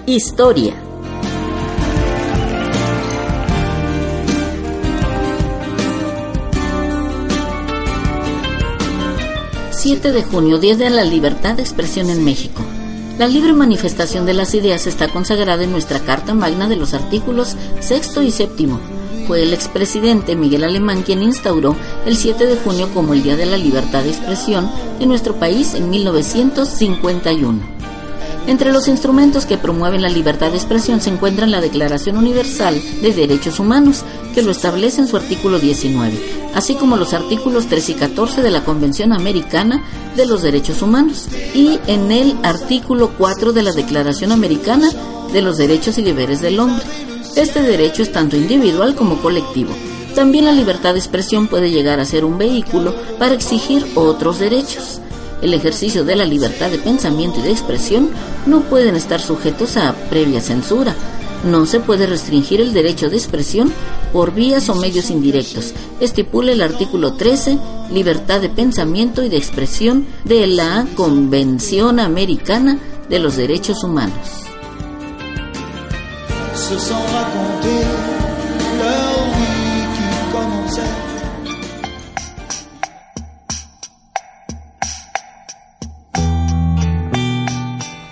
Historia. 0.07 0.86
...7 9.87 10.11
de 10.11 10.25
junio, 10.25 10.59
Día 10.59 10.75
de 10.75 10.91
la 10.91 11.05
Libertad 11.05 11.55
de 11.55 11.63
Expresión 11.63 12.11
en 12.11 12.25
México. 12.25 12.61
La 13.21 13.29
libre 13.29 13.53
manifestación 13.53 14.27
de 14.27 14.35
las 14.35 14.53
ideas 14.53 14.89
está 14.89 15.07
consagrada 15.07 15.63
en 15.63 15.71
nuestra 15.71 16.01
Carta 16.01 16.35
Magna 16.35 16.67
de 16.67 16.75
los 16.75 16.93
artículos 16.93 17.55
sexto 17.79 18.21
y 18.21 18.33
séptimo. 18.33 18.81
Fue 19.29 19.45
el 19.45 19.55
expresidente 19.55 20.35
Miguel 20.35 20.65
Alemán 20.65 21.05
quien 21.05 21.23
instauró 21.23 21.77
el 22.05 22.17
7 22.17 22.47
de 22.47 22.57
junio 22.57 22.89
como 22.93 23.15
el 23.15 23.23
Día 23.23 23.37
de 23.37 23.47
la 23.47 23.59
Libertad 23.59 24.03
de 24.03 24.11
Expresión 24.11 24.69
en 24.99 25.09
nuestro 25.09 25.37
país 25.37 25.75
en 25.75 25.89
1951. 25.89 27.77
Entre 28.49 28.73
los 28.73 28.89
instrumentos 28.89 29.47
que 29.47 29.57
promueven 29.57 30.03
la 30.03 30.09
libertad 30.09 30.51
de 30.51 30.57
expresión 30.57 31.01
se 31.01 31.11
encuentra 31.11 31.47
la 31.47 31.61
Declaración 31.61 32.17
Universal 32.17 32.81
de 33.03 33.13
Derechos 33.13 33.61
Humanos, 33.61 34.03
que 34.35 34.43
lo 34.43 34.51
establece 34.51 35.01
en 35.01 35.09
su 35.09 35.17
artículo 35.17 35.59
19, 35.61 36.36
así 36.57 36.75
como 36.75 36.97
los 36.97 37.13
artículos 37.13 37.67
3 37.67 37.91
y 37.91 37.95
14 37.95 38.41
de 38.41 38.51
la 38.51 38.65
Convención 38.65 39.13
Americana 39.13 39.85
de 40.17 40.25
los 40.25 40.41
Derechos 40.41 40.81
Humanos 40.81 41.29
y 41.55 41.79
en 41.87 42.11
el 42.11 42.35
artículo 42.43 43.11
4 43.19 43.53
de 43.53 43.63
la 43.63 43.73
Declaración 43.73 44.33
Americana 44.33 44.89
de 45.35 45.43
los 45.43 45.59
Derechos 45.59 45.99
y 45.99 46.03
Deberes 46.03 46.41
del 46.41 46.59
Hombre. 46.59 46.83
Este 47.37 47.61
derecho 47.61 48.03
es 48.03 48.11
tanto 48.11 48.37
individual 48.37 48.95
como 48.95 49.19
colectivo. 49.19 49.75
También 50.15 50.47
la 50.47 50.53
libertad 50.53 50.95
de 50.95 50.99
expresión 50.99 51.47
puede 51.47 51.71
llegar 51.71 52.01
a 52.01 52.07
ser 52.07 52.25
un 52.25 52.39
vehículo 52.39 52.95
para 53.19 53.35
exigir 53.35 53.85
otros 53.95 54.39
derechos. 54.39 55.03
El 55.43 55.53
ejercicio 55.53 56.05
de 56.07 56.17
la 56.17 56.25
libertad 56.25 56.71
de 56.71 56.79
pensamiento 56.79 57.39
y 57.41 57.43
de 57.43 57.51
expresión 57.51 58.09
no 58.47 58.63
pueden 58.63 58.97
estar 58.97 59.21
sujetos 59.21 59.77
a 59.77 59.93
previa 60.09 60.41
censura. 60.41 60.95
No 61.47 61.65
se 61.65 61.79
puede 61.79 62.07
restringir 62.07 62.61
el 62.61 62.73
derecho 62.73 63.09
de 63.09 63.17
expresión 63.17 63.73
por 64.13 64.35
vías 64.35 64.69
o 64.69 64.75
medios 64.75 65.11
indirectos. 65.11 65.75
Estipula 66.01 66.51
el 66.51 66.61
artículo 66.61 67.15
13, 67.15 67.59
libertad 67.93 68.41
de 68.41 68.49
pensamiento 68.49 69.23
y 69.23 69.29
de 69.29 69.37
expresión 69.37 70.07
de 70.25 70.49
la 70.49 70.87
Convención 70.97 72.01
Americana 72.01 72.79
de 73.09 73.21
los 73.21 73.37
Derechos 73.37 73.85
Humanos. 73.85 74.43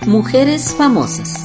Mujeres 0.05 0.73
famosas. 0.77 1.44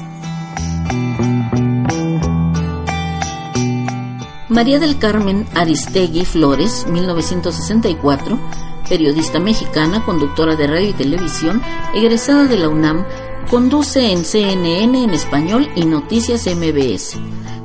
María 4.60 4.78
del 4.78 4.98
Carmen 4.98 5.46
Aristegui 5.54 6.26
Flores, 6.26 6.86
1964, 6.86 8.38
periodista 8.86 9.40
mexicana, 9.40 10.04
conductora 10.04 10.54
de 10.54 10.66
radio 10.66 10.90
y 10.90 10.92
televisión, 10.92 11.62
egresada 11.94 12.44
de 12.44 12.58
la 12.58 12.68
UNAM, 12.68 13.06
conduce 13.48 14.12
en 14.12 14.22
CNN 14.22 15.02
en 15.02 15.14
español 15.14 15.66
y 15.76 15.86
Noticias 15.86 16.44
MBS. 16.44 17.16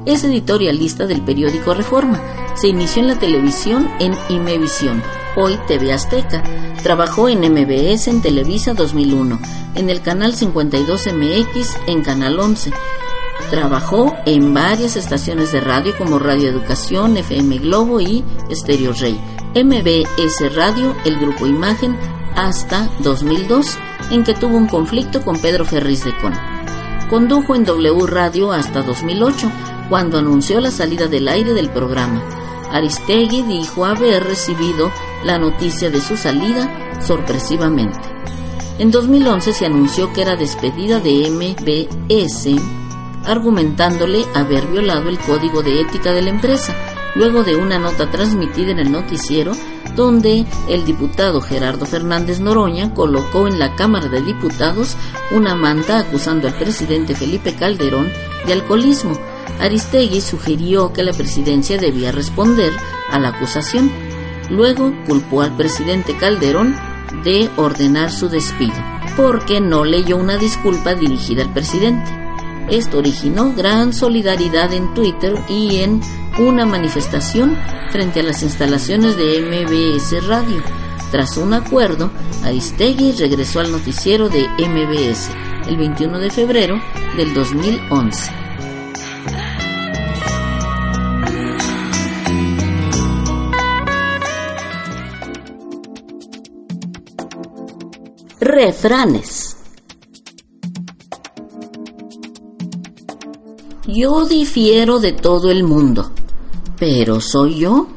Es 0.06 0.24
editorialista 0.24 1.06
del 1.06 1.20
periódico 1.20 1.74
Reforma. 1.74 2.22
Se 2.56 2.70
inició 2.70 3.02
en 3.02 3.10
la 3.10 3.20
televisión 3.20 3.89
en 4.00 4.14
Imevisión, 4.30 5.04
hoy 5.36 5.60
TV 5.68 5.91
Azteca. 5.91 6.43
Trabajó 6.82 7.28
en 7.28 7.39
MBS 7.41 8.08
en 8.08 8.22
Televisa 8.22 8.74
2001, 8.74 9.38
en 9.76 9.89
el 9.89 10.00
canal 10.02 10.34
52MX 10.34 11.78
en 11.88 12.04
Canal 12.04 12.39
11. 12.39 12.72
Trabajó 13.50 14.16
en 14.26 14.54
varias 14.54 14.96
estaciones 14.96 15.52
de 15.52 15.62
radio 15.62 15.96
como 15.98 16.20
Radio 16.20 16.50
Educación, 16.50 17.18
FM 17.18 17.60
Globo 17.60 18.02
y 18.02 18.24
Stereo 18.52 18.94
Rey. 18.94 19.20
MBS 19.56 20.54
Radio, 20.56 20.96
el 21.06 21.18
grupo 21.18 21.46
Imagen, 21.46 21.96
hasta 22.36 22.90
2002, 23.00 23.78
en 24.12 24.24
que 24.24 24.34
tuvo 24.34 24.58
un 24.58 24.68
conflicto 24.68 25.22
con 25.22 25.40
Pedro 25.40 25.64
Ferriz 25.64 26.04
de 26.04 26.16
Con. 26.18 26.34
Condujo 27.10 27.56
en 27.56 27.64
W 27.64 28.08
Radio 28.08 28.52
hasta 28.52 28.82
2008, 28.82 29.52
cuando 29.90 30.18
anunció 30.18 30.60
la 30.60 30.72
salida 30.72 31.08
del 31.08 31.28
aire 31.28 31.54
del 31.54 31.70
programa. 31.70 32.22
Aristegui 32.72 33.44
dijo 33.44 33.86
haber 33.86 34.24
recibido 34.24 34.92
la 35.24 35.38
noticia 35.38 35.90
de 35.90 36.02
su 36.02 36.18
salida 36.18 37.02
sorpresivamente. 37.02 38.00
En 38.78 38.92
2011 38.92 39.54
se 39.54 39.66
anunció 39.66 40.12
que 40.12 40.22
era 40.22 40.36
despedida 40.36 41.00
de 41.00 41.30
MBS, 41.30 42.60
argumentándole 43.26 44.26
haber 44.34 44.68
violado 44.68 45.10
el 45.10 45.20
código 45.20 45.64
de 45.64 45.82
ética 45.82 46.12
de 46.12 46.22
la 46.22 46.30
empresa, 46.30 46.76
luego 47.16 47.44
de 47.44 47.56
una 47.56 47.80
nota 47.80 48.10
transmitida 48.12 48.72
en 48.72 48.80
el 48.80 48.92
noticiero 48.92 49.54
donde 49.96 50.46
el 50.68 50.86
diputado 50.86 51.42
Gerardo 51.42 51.86
Fernández 51.86 52.40
Noroña 52.40 52.94
colocó 52.94 53.48
en 53.48 53.60
la 53.60 53.76
Cámara 53.76 54.08
de 54.10 54.22
Diputados 54.22 54.98
una 55.32 55.56
manta 55.56 56.00
acusando 56.00 56.48
al 56.48 56.54
presidente 56.56 57.16
Felipe 57.16 57.56
Calderón 57.56 58.12
de 58.46 58.54
alcoholismo. 58.54 59.14
Aristegui 59.60 60.20
sugirió 60.22 60.92
que 60.92 61.04
la 61.04 61.14
presidencia 61.14 61.78
debía 61.78 62.12
responder 62.12 62.74
a 63.10 63.20
la 63.20 63.30
acusación. 63.30 63.90
Luego 64.50 64.94
culpó 65.08 65.42
al 65.42 65.56
presidente 65.56 66.16
Calderón 66.18 66.76
de 67.24 67.50
ordenar 67.56 68.12
su 68.12 68.28
despido, 68.28 68.76
porque 69.16 69.62
no 69.62 69.86
leyó 69.86 70.18
una 70.18 70.38
disculpa 70.38 70.94
dirigida 70.94 71.44
al 71.44 71.54
presidente. 71.54 72.25
Esto 72.70 72.97
originó 72.97 73.53
gran 73.53 73.93
solidaridad 73.93 74.74
en 74.74 74.93
Twitter 74.93 75.36
y 75.47 75.78
en 75.78 76.01
una 76.39 76.66
manifestación 76.66 77.57
frente 77.91 78.22
a 78.22 78.24
las 78.24 78.41
instalaciones 78.43 79.16
de 79.18 79.41
MBS 79.41 80.26
Radio. 80.28 80.61
Tras 81.11 81.38
un 81.38 81.53
acuerdo, 81.53 82.11
Aristegui 82.43 83.13
regresó 83.13 83.59
al 83.59 83.72
noticiero 83.72 84.30
de 84.30 84.47
MBS 84.57 85.30
el 85.68 85.78
21 85.78 86.20
de 86.20 86.32
febrero 86.32 86.82
del 87.16 87.34
2011. 87.34 88.32
Refranes. 98.39 99.45
Yo 103.88 104.26
difiero 104.26 105.00
de 105.00 105.12
todo 105.12 105.52
el 105.52 105.64
mundo, 105.64 106.12
pero 106.80 107.22
soy 107.22 107.60
yo. 107.60 107.88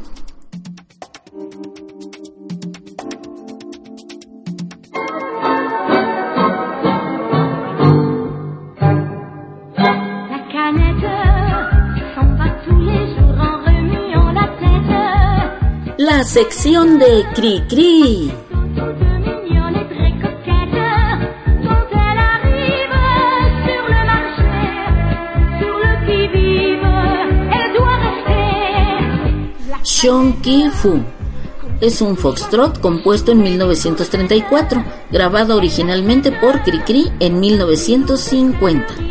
La 15.96 16.22
sección 16.24 16.98
de 16.98 17.24
Cri 17.34 17.62
Cri. 17.68 18.47
Shonky 30.00 30.70
Fu. 30.70 31.00
Es 31.80 32.00
un 32.02 32.16
foxtrot 32.16 32.80
compuesto 32.80 33.32
en 33.32 33.42
1934, 33.42 34.84
grabado 35.10 35.56
originalmente 35.56 36.30
por 36.30 36.62
Cricri 36.62 37.10
en 37.18 37.40
1950. 37.40 39.07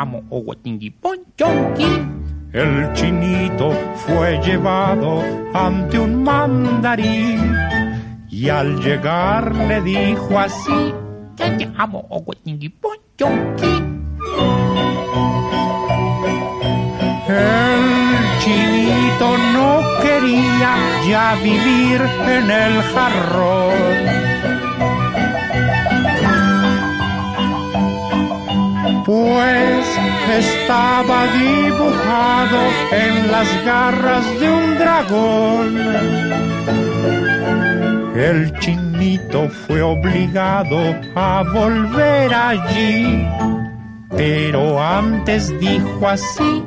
Amo 0.00 0.22
Oguatingui 0.30 0.90
Ponchonqui. 0.90 1.90
El 2.52 2.92
chinito 2.94 3.70
fue 3.96 4.40
llevado 4.42 5.22
ante 5.52 5.98
un 5.98 6.24
mandarín 6.24 7.54
y 8.30 8.48
al 8.48 8.80
llegar 8.80 9.54
le 9.54 9.80
dijo 9.82 10.38
así 10.38 10.94
ya 11.36 11.56
te 11.56 11.68
amo 11.76 12.06
Oguatingui 12.08 12.70
Ponchonqui. 12.70 13.74
El 17.28 17.82
chinito 18.40 19.28
no 19.54 19.68
quería 20.02 20.72
ya 21.08 21.34
vivir 21.44 22.00
en 22.36 22.50
el 22.50 22.82
jarrón. 22.92 24.20
Pues 29.04 29.86
estaba 30.30 31.26
dibujado 31.32 32.58
en 32.92 33.32
las 33.32 33.64
garras 33.64 34.40
de 34.40 34.50
un 34.50 34.78
dragón. 34.78 35.76
El 38.14 38.58
chinito 38.60 39.48
fue 39.48 39.80
obligado 39.80 40.94
a 41.14 41.42
volver 41.54 42.34
allí, 42.34 43.26
pero 44.16 44.82
antes 44.82 45.58
dijo 45.58 46.06
así: 46.06 46.64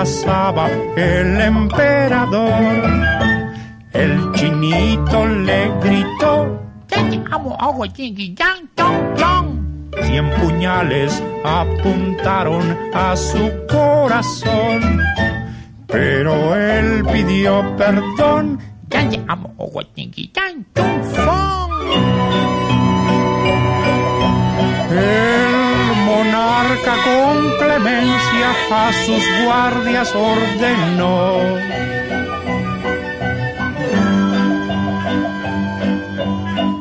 pasaba 0.00 0.66
el 0.96 1.38
emperador. 1.42 2.84
El 3.92 4.32
chinito 4.32 5.26
le 5.26 5.70
gritó, 5.82 6.58
Cien 10.06 10.30
puñales 10.40 11.22
apuntaron 11.44 12.78
a 12.94 13.14
su 13.14 13.50
corazón, 13.68 15.02
pero 15.86 16.56
él 16.56 17.04
pidió 17.12 17.76
perdón. 17.76 18.58
El 24.90 25.94
monarca 26.06 26.94
con 27.04 27.49
clemencia 27.82 28.50
a 28.70 28.92
sus 28.92 29.22
guardias 29.44 30.14
ordenó. 30.14 31.38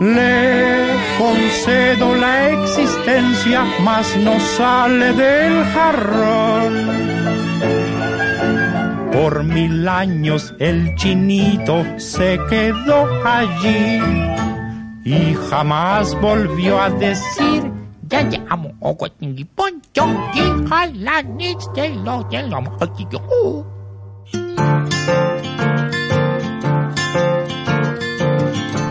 Le 0.01 0.87
concedo 1.17 2.15
la 2.15 2.49
existencia, 2.49 3.65
mas 3.83 4.15
no 4.17 4.39
sale 4.39 5.13
del 5.13 5.65
jarrón. 5.65 6.89
Por 9.11 9.43
mil 9.43 9.87
años 9.87 10.53
el 10.59 10.95
chinito 10.95 11.85
se 11.97 12.39
quedó 12.49 13.07
allí 13.25 13.99
y 15.03 15.35
jamás 15.49 16.15
volvió 16.21 16.79
a 16.79 16.89
decir 16.89 17.63
ya 18.07 18.23
llamo 18.23 18.68
o 18.81 18.95
poncho 19.55 20.05
la 20.93 21.23
de 21.23 21.89
lo 22.03 22.25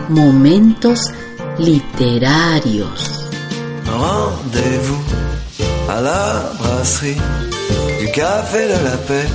Momentos 0.09 1.11
literarios. 1.59 3.29
Rendez-vous 3.85 5.03
à 5.87 6.01
la 6.01 6.51
brasserie 6.57 7.21
du 7.99 8.11
café 8.11 8.67
de 8.67 8.83
la 8.85 8.97
paix. 9.07 9.27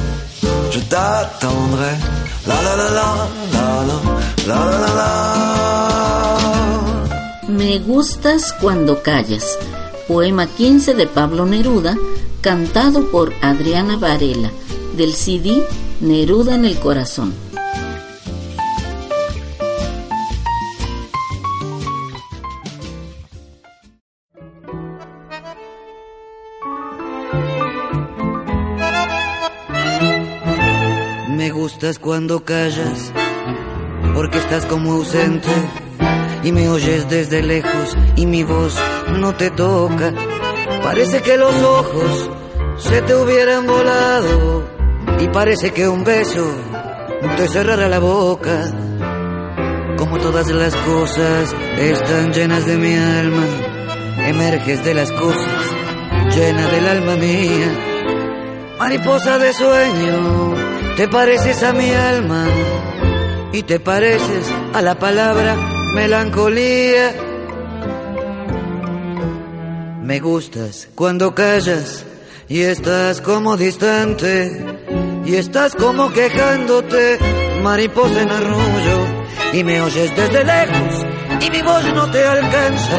Je 0.72 0.80
t'attendrai. 0.80 1.94
La 2.46 2.56
la 2.66 2.76
la 2.76 2.88
la 2.98 3.08
la 3.54 3.66
la 3.88 3.98
la 4.48 4.60
la 4.82 4.90
la. 5.00 5.12
Me 7.48 7.78
gustas 7.78 8.52
cuando 8.60 9.00
callas. 9.02 9.58
Poema 10.06 10.46
15 10.46 10.94
de 10.94 11.06
Pablo 11.06 11.46
Neruda, 11.46 11.96
cantado 12.42 13.10
por 13.10 13.32
Adriana 13.40 13.96
Varela, 13.96 14.50
del 14.96 15.14
CD 15.14 15.62
Neruda 16.00 16.54
en 16.54 16.66
el 16.66 16.78
Corazón. 16.78 17.32
Me 31.28 31.50
gustas 31.50 31.98
cuando 31.98 32.44
callas, 32.44 33.10
porque 34.14 34.38
estás 34.38 34.66
como 34.66 34.92
ausente 34.92 35.48
y 36.44 36.52
me 36.52 36.68
oyes 36.68 37.08
desde 37.08 37.42
lejos 37.42 37.96
y 38.16 38.26
mi 38.26 38.44
voz 38.44 38.78
no 39.18 39.34
te 39.34 39.50
toca. 39.50 40.12
Parece 40.82 41.22
que 41.22 41.36
los 41.36 41.54
ojos 41.62 42.30
se 42.78 43.00
te 43.02 43.14
hubieran 43.14 43.66
volado 43.66 44.68
y 45.20 45.28
parece 45.28 45.72
que 45.72 45.88
un 45.88 46.04
beso 46.04 46.46
te 47.36 47.48
cerrara 47.48 47.88
la 47.88 47.98
boca. 47.98 48.70
Como 49.96 50.18
todas 50.18 50.50
las 50.50 50.74
cosas 50.76 51.54
están 51.78 52.32
llenas 52.32 52.66
de 52.66 52.76
mi 52.76 52.94
alma, 52.94 53.46
emerges 54.26 54.84
de 54.84 54.94
las 54.94 55.10
cosas, 55.12 55.72
llena 56.36 56.68
del 56.68 56.88
alma 56.88 57.16
mía. 57.16 58.76
Mariposa 58.78 59.38
de 59.38 59.52
sueño, 59.52 60.54
te 60.96 61.08
pareces 61.08 61.62
a 61.62 61.72
mi 61.72 61.90
alma 61.90 62.46
y 63.52 63.62
te 63.62 63.80
pareces 63.80 64.52
a 64.74 64.82
la 64.82 64.98
palabra 64.98 65.73
melancolía. 65.94 67.14
Me 70.02 70.20
gustas 70.20 70.88
cuando 70.94 71.34
callas 71.34 72.04
y 72.48 72.60
estás 72.60 73.20
como 73.20 73.56
distante 73.56 74.50
y 75.24 75.36
estás 75.36 75.74
como 75.74 76.12
quejándote, 76.12 77.18
mariposa 77.62 78.20
en 78.20 78.30
arrullo, 78.30 78.98
y 79.54 79.64
me 79.64 79.80
oyes 79.80 80.14
desde 80.14 80.44
lejos 80.44 81.06
y 81.40 81.50
mi 81.50 81.62
voz 81.62 81.84
no 81.94 82.10
te 82.10 82.22
alcanza. 82.22 82.98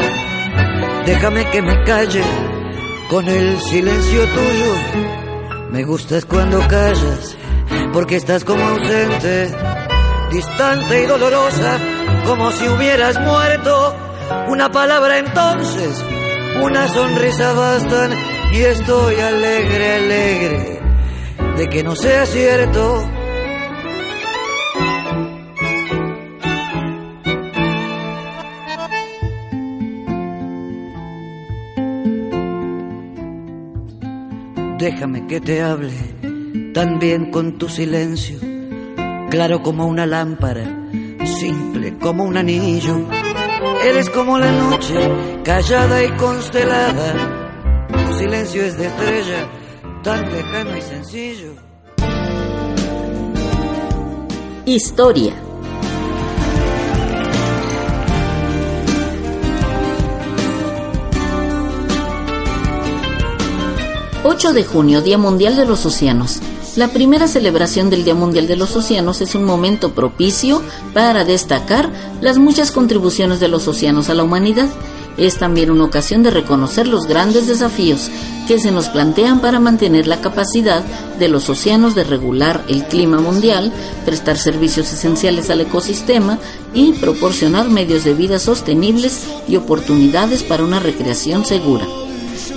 Déjame 1.04 1.48
que 1.50 1.62
me 1.62 1.84
calle 1.84 2.22
con 3.08 3.28
el 3.28 3.60
silencio 3.60 4.20
tuyo. 4.22 5.70
Me 5.70 5.84
gustas 5.84 6.24
cuando 6.24 6.58
callas 6.66 7.36
porque 7.92 8.16
estás 8.16 8.44
como 8.44 8.64
ausente, 8.64 9.54
distante 10.32 11.04
y 11.04 11.06
dolorosa, 11.06 11.78
como 12.26 12.50
si 12.52 12.68
hubieras 12.68 13.18
muerto. 13.20 13.94
Una 14.48 14.70
palabra 14.70 15.18
entonces, 15.18 16.04
una 16.60 16.88
sonrisa 16.88 17.52
bastan 17.52 18.10
y 18.52 18.58
estoy 18.58 19.14
alegre, 19.14 19.94
alegre 19.94 20.80
de 21.56 21.68
que 21.68 21.82
no 21.84 21.94
sea 21.94 22.26
cierto. 22.26 23.08
Déjame 34.78 35.26
que 35.26 35.40
te 35.40 35.62
hable 35.62 35.92
también 36.74 37.30
con 37.30 37.56
tu 37.56 37.68
silencio, 37.68 38.38
claro 39.30 39.62
como 39.62 39.86
una 39.86 40.06
lámpara, 40.06 40.85
simple 41.26 41.98
como 41.98 42.24
un 42.24 42.36
anillo. 42.36 43.06
Eres 43.82 44.10
como 44.10 44.38
la 44.38 44.50
noche, 44.52 44.94
callada 45.44 46.02
y 46.02 46.10
constelada. 46.16 47.86
Tu 48.06 48.14
silencio 48.18 48.62
es 48.62 48.76
de 48.78 48.86
estrella, 48.86 49.48
tan 50.02 50.30
lejano 50.32 50.76
y 50.76 50.80
sencillo. 50.82 51.54
Historia. 54.64 55.34
...8 64.24 64.52
de 64.52 64.64
junio, 64.64 65.02
Día 65.02 65.18
Mundial 65.18 65.54
de 65.54 65.64
los 65.64 65.86
Océanos. 65.86 66.40
La 66.76 66.88
primera 66.88 67.26
celebración 67.26 67.88
del 67.88 68.04
Día 68.04 68.14
Mundial 68.14 68.46
de 68.46 68.54
los 68.54 68.76
Océanos 68.76 69.22
es 69.22 69.34
un 69.34 69.44
momento 69.44 69.94
propicio 69.94 70.60
para 70.92 71.24
destacar 71.24 71.88
las 72.20 72.36
muchas 72.36 72.70
contribuciones 72.70 73.40
de 73.40 73.48
los 73.48 73.66
océanos 73.66 74.10
a 74.10 74.14
la 74.14 74.24
humanidad. 74.24 74.68
Es 75.16 75.38
también 75.38 75.70
una 75.70 75.84
ocasión 75.84 76.22
de 76.22 76.30
reconocer 76.30 76.86
los 76.86 77.06
grandes 77.06 77.46
desafíos 77.46 78.10
que 78.46 78.58
se 78.58 78.72
nos 78.72 78.90
plantean 78.90 79.40
para 79.40 79.58
mantener 79.58 80.06
la 80.06 80.20
capacidad 80.20 80.84
de 81.18 81.28
los 81.28 81.48
océanos 81.48 81.94
de 81.94 82.04
regular 82.04 82.62
el 82.68 82.84
clima 82.84 83.20
mundial, 83.20 83.72
prestar 84.04 84.36
servicios 84.36 84.92
esenciales 84.92 85.48
al 85.48 85.62
ecosistema 85.62 86.38
y 86.74 86.92
proporcionar 86.92 87.70
medios 87.70 88.04
de 88.04 88.12
vida 88.12 88.38
sostenibles 88.38 89.22
y 89.48 89.56
oportunidades 89.56 90.42
para 90.42 90.62
una 90.62 90.78
recreación 90.78 91.46
segura. 91.46 91.86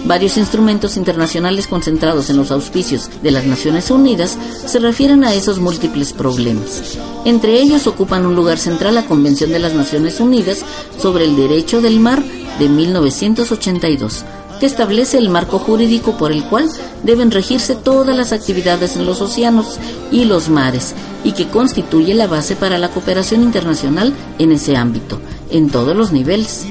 Varios 0.05 0.37
instrumentos 0.37 0.97
internacionales 0.97 1.67
concentrados 1.67 2.29
en 2.29 2.37
los 2.37 2.51
auspicios 2.51 3.09
de 3.21 3.31
las 3.31 3.45
Naciones 3.45 3.91
Unidas 3.91 4.37
se 4.65 4.79
refieren 4.79 5.23
a 5.23 5.33
esos 5.33 5.59
múltiples 5.59 6.13
problemas. 6.13 6.97
Entre 7.25 7.59
ellos 7.59 7.85
ocupan 7.85 8.25
un 8.25 8.35
lugar 8.35 8.57
central 8.57 8.95
la 8.95 9.05
Convención 9.05 9.51
de 9.51 9.59
las 9.59 9.73
Naciones 9.73 10.19
Unidas 10.19 10.63
sobre 10.97 11.25
el 11.25 11.35
Derecho 11.35 11.81
del 11.81 11.99
Mar 11.99 12.23
de 12.59 12.69
1982, 12.69 14.25
que 14.59 14.65
establece 14.65 15.17
el 15.17 15.29
marco 15.29 15.59
jurídico 15.59 16.17
por 16.17 16.31
el 16.31 16.43
cual 16.43 16.69
deben 17.03 17.31
regirse 17.31 17.75
todas 17.75 18.15
las 18.15 18.31
actividades 18.31 18.95
en 18.95 19.05
los 19.05 19.21
océanos 19.21 19.79
y 20.11 20.25
los 20.25 20.49
mares 20.49 20.93
y 21.23 21.33
que 21.33 21.47
constituye 21.47 22.13
la 22.13 22.27
base 22.27 22.55
para 22.55 22.77
la 22.77 22.89
cooperación 22.89 23.43
internacional 23.43 24.13
en 24.39 24.51
ese 24.53 24.75
ámbito 24.75 25.19
en 25.51 25.69
todos 25.69 25.95
los 25.95 26.11
niveles. 26.11 26.65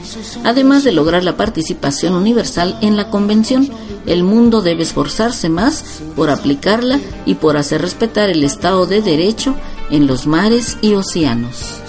Además 0.45 0.85
de 0.85 0.93
lograr 0.93 1.24
la 1.24 1.37
participación 1.37 2.14
universal 2.14 2.79
en 2.81 2.97
la 2.97 3.11
Convención, 3.11 3.68
el 4.07 4.22
mundo 4.22 4.62
debe 4.62 4.83
esforzarse 4.83 5.49
más 5.49 6.01
por 6.16 6.31
aplicarla 6.31 7.01
y 7.26 7.35
por 7.35 7.57
hacer 7.57 7.83
respetar 7.83 8.31
el 8.31 8.45
Estado 8.45 8.87
de 8.87 9.03
Derecho 9.03 9.55
en 9.91 10.07
los 10.07 10.26
mares 10.26 10.79
y 10.81 10.95
océanos. 10.95 11.83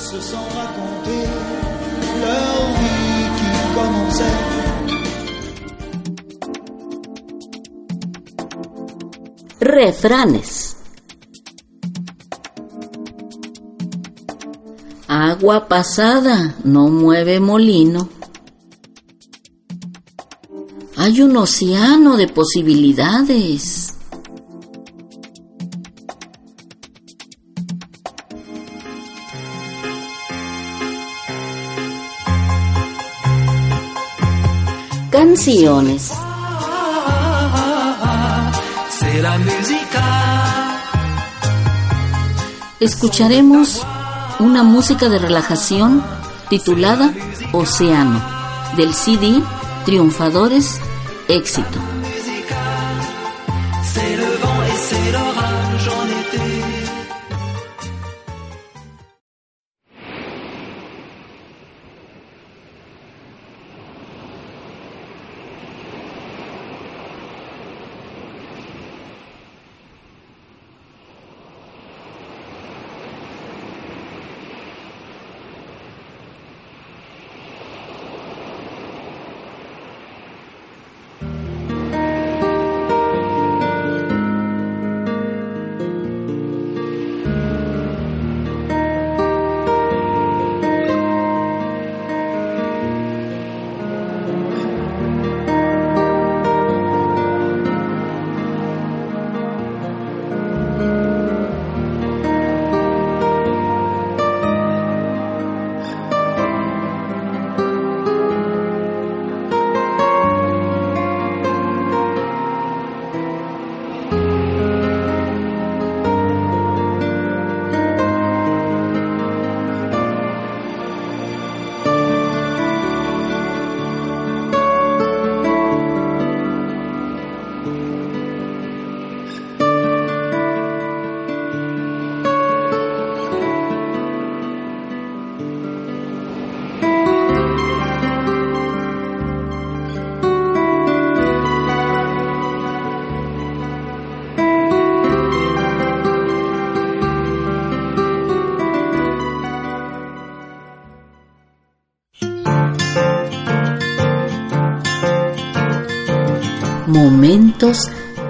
Refranes. 9.60 10.69
Agua 15.22 15.68
pasada 15.68 16.56
no 16.64 16.88
mueve 16.88 17.42
molino. 17.42 18.08
Hay 20.96 21.20
un 21.20 21.36
océano 21.36 22.16
de 22.16 22.30
posibilidades. 22.30 23.94
Canciones. 35.12 36.14
Será 38.90 39.38
música. 39.38 40.80
Escucharemos 42.80 43.86
una 44.40 44.64
música 44.64 45.10
de 45.10 45.20
relajación 45.20 46.02
titulada 46.50 47.14
Océano, 47.52 48.22
del 48.78 48.94
CD 48.94 49.42
Triunfadores 49.86 50.80
Éxito. 51.28 51.99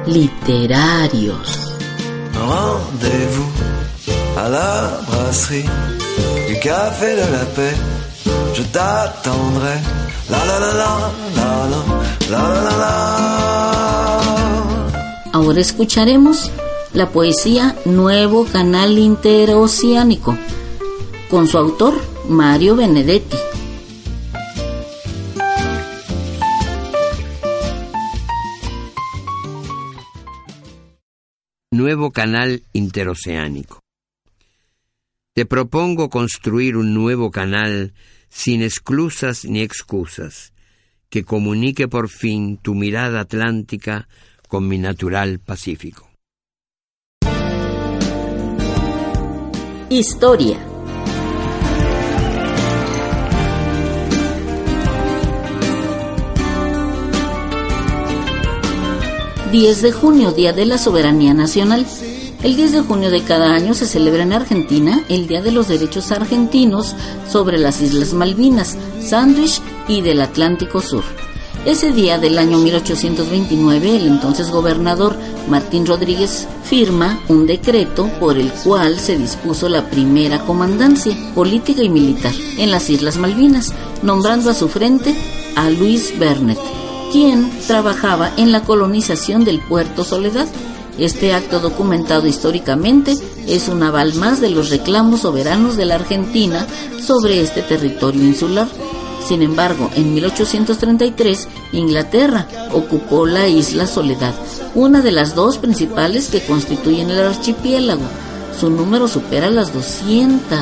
Literarios. 0.08 1.76
Rendez-vous 2.34 3.52
à 4.36 4.50
la 4.50 5.02
brasserie 5.08 5.70
du 6.48 6.60
café 6.60 7.12
de 7.16 7.32
la 7.32 7.46
paix. 7.56 7.76
Je 8.56 8.64
t'attendrai. 8.64 9.78
La 10.32 10.40
la 10.46 10.60
la 10.60 10.74
la 10.82 10.92
la 11.38 11.50
la 11.72 11.80
la 12.32 12.44
la 12.66 12.74
la. 12.82 12.96
Ahora 15.32 15.62
escucharemos 15.62 16.50
la 16.94 17.10
poesía 17.10 17.76
Nuevo 17.86 18.46
Canal 18.46 18.98
Interoceánico 18.98 20.36
con 21.30 21.48
su 21.48 21.60
autor 21.60 21.94
Mario 22.28 22.76
Benedetti. 22.76 23.38
Nuevo 31.80 32.12
canal 32.12 32.64
interoceánico. 32.74 33.80
Te 35.34 35.46
propongo 35.46 36.10
construir 36.10 36.76
un 36.76 36.94
nuevo 36.94 37.32
canal 37.32 37.94
sin 38.28 38.64
esclusas 38.64 39.46
ni 39.46 39.62
excusas, 39.62 40.52
que 41.10 41.24
comunique 41.24 41.88
por 41.88 42.10
fin 42.10 42.58
tu 42.58 42.76
mirada 42.76 43.22
atlántica 43.22 44.10
con 44.50 44.68
mi 44.68 44.78
natural 44.78 45.40
Pacífico. 45.40 46.12
Historia. 49.90 50.69
...10 59.52 59.82
de 59.82 59.92
junio, 59.92 60.32
Día 60.32 60.54
de 60.54 60.66
la 60.66 60.78
Soberanía 60.78 61.34
Nacional. 61.34 61.86
El 62.44 62.56
10 62.56 62.72
de 62.72 62.82
junio 62.82 63.10
de 63.10 63.24
cada 63.24 63.56
año 63.56 63.74
se 63.74 63.88
celebra 63.88 64.24
en 64.24 64.32
Argentina 64.32 65.04
el 65.10 65.28
Día 65.28 65.42
de 65.42 65.52
los 65.52 65.68
Derechos 65.68 66.12
Argentinos 66.12 66.96
sobre 67.28 67.58
las 67.58 67.82
Islas 67.82 68.14
Malvinas, 68.14 68.78
Sandwich 69.02 69.60
y 69.88 70.02
del 70.02 70.22
Atlántico 70.22 70.82
Sur. 70.82 71.04
Ese 71.66 71.92
día 71.92 72.18
del 72.18 72.38
año 72.38 72.58
1829, 72.60 73.98
el 73.98 74.08
entonces 74.08 74.50
gobernador 74.50 75.18
Martín 75.50 75.86
Rodríguez 75.86 76.48
firma 76.64 77.20
un 77.28 77.48
decreto 77.48 78.08
por 78.20 78.38
el 78.38 78.52
cual 78.52 78.98
se 79.00 79.18
dispuso 79.18 79.68
la 79.68 79.90
primera 79.90 80.40
comandancia 80.46 81.18
política 81.36 81.84
y 81.84 81.90
militar 81.90 82.34
en 82.58 82.72
las 82.72 82.90
Islas 82.90 83.18
Malvinas, 83.18 83.74
nombrando 84.04 84.50
a 84.50 84.54
su 84.54 84.70
frente 84.70 85.14
a 85.56 85.70
Luis 85.70 86.18
Bernet, 86.18 86.60
quien 87.12 87.50
trabajaba 87.68 88.32
en 88.38 88.52
la 88.52 88.64
colonización 88.64 89.44
del 89.44 89.60
puerto 89.60 90.04
Soledad. 90.04 90.48
Este 90.98 91.34
acto 91.34 91.60
documentado 91.60 92.28
históricamente 92.28 93.16
es 93.48 93.68
un 93.70 93.82
aval 93.84 94.16
más 94.16 94.42
de 94.42 94.50
los 94.50 94.70
reclamos 94.70 95.22
soberanos 95.22 95.78
de 95.78 95.86
la 95.86 95.96
Argentina 95.96 96.68
sobre 97.02 97.42
este 97.42 97.62
territorio 97.62 98.24
insular. 98.24 98.68
Sin 99.26 99.42
embargo, 99.42 99.90
en 99.96 100.14
1833, 100.14 101.48
Inglaterra 101.74 102.48
ocupó 102.74 103.26
la 103.26 103.48
isla 103.48 103.86
Soledad, 103.86 104.34
una 104.76 105.02
de 105.02 105.12
las 105.12 105.36
dos 105.36 105.58
principales 105.58 106.30
que 106.30 106.42
constituyen 106.42 107.10
el 107.12 107.20
archipiélago. 107.20 108.02
Su 108.60 108.70
número 108.70 109.08
supera 109.08 109.50
las 109.50 109.74
200. 109.74 110.60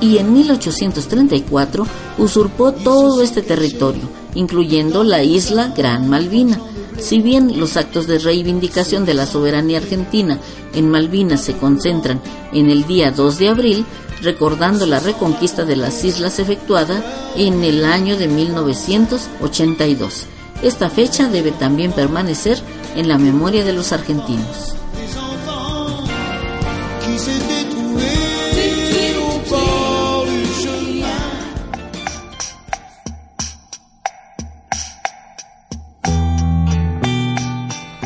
Y 0.00 0.18
en 0.18 0.32
1834 0.32 1.86
usurpó 2.18 2.72
todo 2.72 3.22
este 3.22 3.40
territorio, 3.42 4.02
incluyendo 4.34 5.04
la 5.04 5.22
isla 5.22 5.72
Gran 5.76 6.08
Malvina. 6.08 6.60
Si 6.98 7.20
bien 7.20 7.58
los 7.58 7.76
actos 7.76 8.06
de 8.06 8.18
reivindicación 8.18 9.04
de 9.04 9.14
la 9.14 9.26
soberanía 9.26 9.78
argentina 9.78 10.38
en 10.74 10.90
Malvinas 10.90 11.42
se 11.42 11.56
concentran 11.56 12.20
en 12.52 12.70
el 12.70 12.86
día 12.86 13.10
2 13.10 13.38
de 13.38 13.48
abril, 13.48 13.84
recordando 14.22 14.86
la 14.86 15.00
reconquista 15.00 15.64
de 15.64 15.76
las 15.76 16.04
islas 16.04 16.38
efectuada 16.38 17.02
en 17.36 17.64
el 17.64 17.84
año 17.84 18.16
de 18.16 18.28
1982. 18.28 20.26
Esta 20.62 20.88
fecha 20.88 21.28
debe 21.28 21.50
también 21.52 21.92
permanecer 21.92 22.58
en 22.96 23.08
la 23.08 23.18
memoria 23.18 23.64
de 23.64 23.72
los 23.72 23.92
argentinos. 23.92 24.74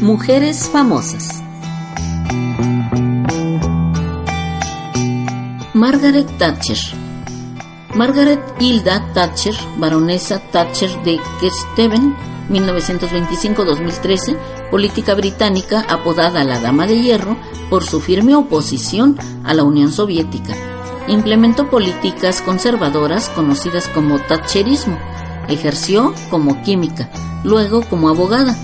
Mujeres 0.00 0.70
famosas. 0.70 1.42
Margaret 5.74 6.38
Thatcher. 6.38 6.78
Margaret 7.96 8.38
Hilda 8.60 9.12
Thatcher, 9.12 9.56
baronesa 9.76 10.38
Thatcher 10.52 11.02
de 11.02 11.18
Kesteven, 11.40 12.14
1925-2013, 12.48 14.70
política 14.70 15.16
británica 15.16 15.84
apodada 15.88 16.44
la 16.44 16.60
Dama 16.60 16.86
de 16.86 17.02
Hierro 17.02 17.36
por 17.68 17.82
su 17.82 18.00
firme 18.00 18.36
oposición 18.36 19.18
a 19.42 19.52
la 19.52 19.64
Unión 19.64 19.90
Soviética. 19.90 20.54
Implementó 21.08 21.70
políticas 21.70 22.40
conservadoras 22.40 23.30
conocidas 23.30 23.88
como 23.88 24.20
Thatcherismo. 24.20 24.96
Ejerció 25.48 26.14
como 26.30 26.62
química, 26.62 27.10
luego 27.42 27.82
como 27.82 28.08
abogada 28.08 28.56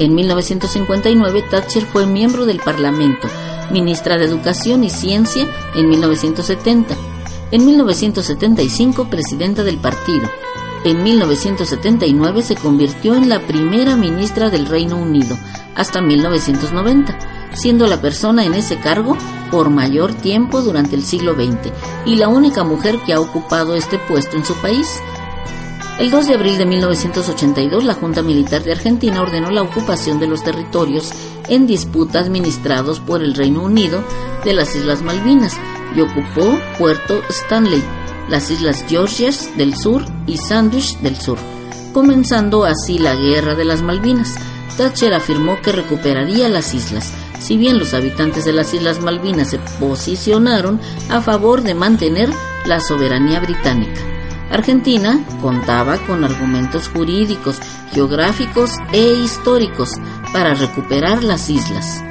en 0.00 0.14
1959 0.14 1.44
Thatcher 1.50 1.84
fue 1.84 2.06
miembro 2.06 2.46
del 2.46 2.58
Parlamento, 2.58 3.28
ministra 3.70 4.16
de 4.16 4.24
Educación 4.24 4.82
y 4.82 4.88
Ciencia 4.88 5.46
en 5.74 5.90
1970. 5.90 6.96
En 7.50 7.66
1975 7.66 9.10
presidenta 9.10 9.62
del 9.62 9.76
partido. 9.76 10.26
En 10.84 11.02
1979 11.02 12.40
se 12.40 12.54
convirtió 12.54 13.14
en 13.14 13.28
la 13.28 13.40
primera 13.40 13.94
ministra 13.96 14.48
del 14.48 14.64
Reino 14.64 14.96
Unido 14.96 15.36
hasta 15.74 16.00
1990, 16.00 17.18
siendo 17.52 17.86
la 17.86 18.00
persona 18.00 18.46
en 18.46 18.54
ese 18.54 18.78
cargo 18.78 19.18
por 19.50 19.68
mayor 19.68 20.14
tiempo 20.14 20.62
durante 20.62 20.96
el 20.96 21.04
siglo 21.04 21.34
XX 21.34 21.72
y 22.06 22.16
la 22.16 22.28
única 22.28 22.64
mujer 22.64 22.98
que 23.04 23.12
ha 23.12 23.20
ocupado 23.20 23.74
este 23.74 23.98
puesto 23.98 24.38
en 24.38 24.46
su 24.46 24.54
país. 24.62 24.88
El 26.00 26.10
2 26.10 26.28
de 26.28 26.34
abril 26.34 26.56
de 26.56 26.64
1982, 26.64 27.84
la 27.84 27.92
Junta 27.92 28.22
Militar 28.22 28.64
de 28.64 28.72
Argentina 28.72 29.20
ordenó 29.20 29.50
la 29.50 29.60
ocupación 29.60 30.18
de 30.18 30.26
los 30.26 30.42
territorios 30.42 31.12
en 31.46 31.66
disputa 31.66 32.20
administrados 32.20 33.00
por 33.00 33.22
el 33.22 33.34
Reino 33.34 33.62
Unido 33.62 34.02
de 34.42 34.54
las 34.54 34.74
Islas 34.74 35.02
Malvinas 35.02 35.58
y 35.94 36.00
ocupó 36.00 36.58
Puerto 36.78 37.20
Stanley, 37.28 37.82
las 38.30 38.50
Islas 38.50 38.82
Georgias 38.88 39.50
del 39.58 39.76
Sur 39.76 40.02
y 40.26 40.38
Sandwich 40.38 40.96
del 41.00 41.16
Sur, 41.16 41.36
comenzando 41.92 42.64
así 42.64 42.98
la 42.98 43.14
Guerra 43.14 43.54
de 43.54 43.66
las 43.66 43.82
Malvinas. 43.82 44.36
Thatcher 44.78 45.12
afirmó 45.12 45.60
que 45.60 45.72
recuperaría 45.72 46.48
las 46.48 46.72
islas, 46.72 47.12
si 47.38 47.58
bien 47.58 47.78
los 47.78 47.92
habitantes 47.92 48.46
de 48.46 48.54
las 48.54 48.72
Islas 48.72 49.02
Malvinas 49.02 49.50
se 49.50 49.58
posicionaron 49.78 50.80
a 51.10 51.20
favor 51.20 51.60
de 51.60 51.74
mantener 51.74 52.30
la 52.64 52.80
soberanía 52.80 53.40
británica. 53.40 54.09
Argentina 54.50 55.24
contaba 55.40 55.96
con 56.06 56.24
argumentos 56.24 56.88
jurídicos, 56.88 57.58
geográficos 57.92 58.72
e 58.92 59.14
históricos 59.14 59.90
para 60.32 60.54
recuperar 60.54 61.22
las 61.22 61.48
islas. 61.48 62.02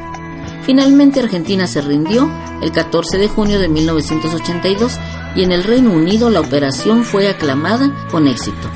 Finalmente 0.63 1.19
Argentina 1.19 1.67
se 1.67 1.81
rindió 1.81 2.29
el 2.61 2.71
14 2.71 3.17
de 3.17 3.27
junio 3.27 3.59
de 3.59 3.67
1982 3.67 4.99
y 5.35 5.43
en 5.43 5.51
el 5.51 5.63
Reino 5.63 5.91
Unido 5.91 6.29
la 6.29 6.41
operación 6.41 7.03
fue 7.03 7.29
aclamada 7.29 7.91
con 8.11 8.27
éxito. 8.27 8.69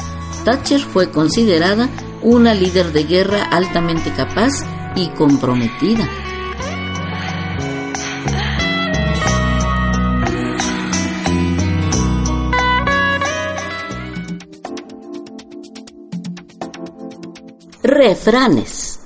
Thatcher 0.43 0.79
fue 0.81 1.09
considerada 1.09 1.89
una 2.21 2.53
líder 2.53 2.91
de 2.91 3.03
guerra 3.03 3.43
altamente 3.43 4.11
capaz 4.13 4.51
y 4.95 5.09
comprometida. 5.09 6.07
Refranes. 17.83 19.01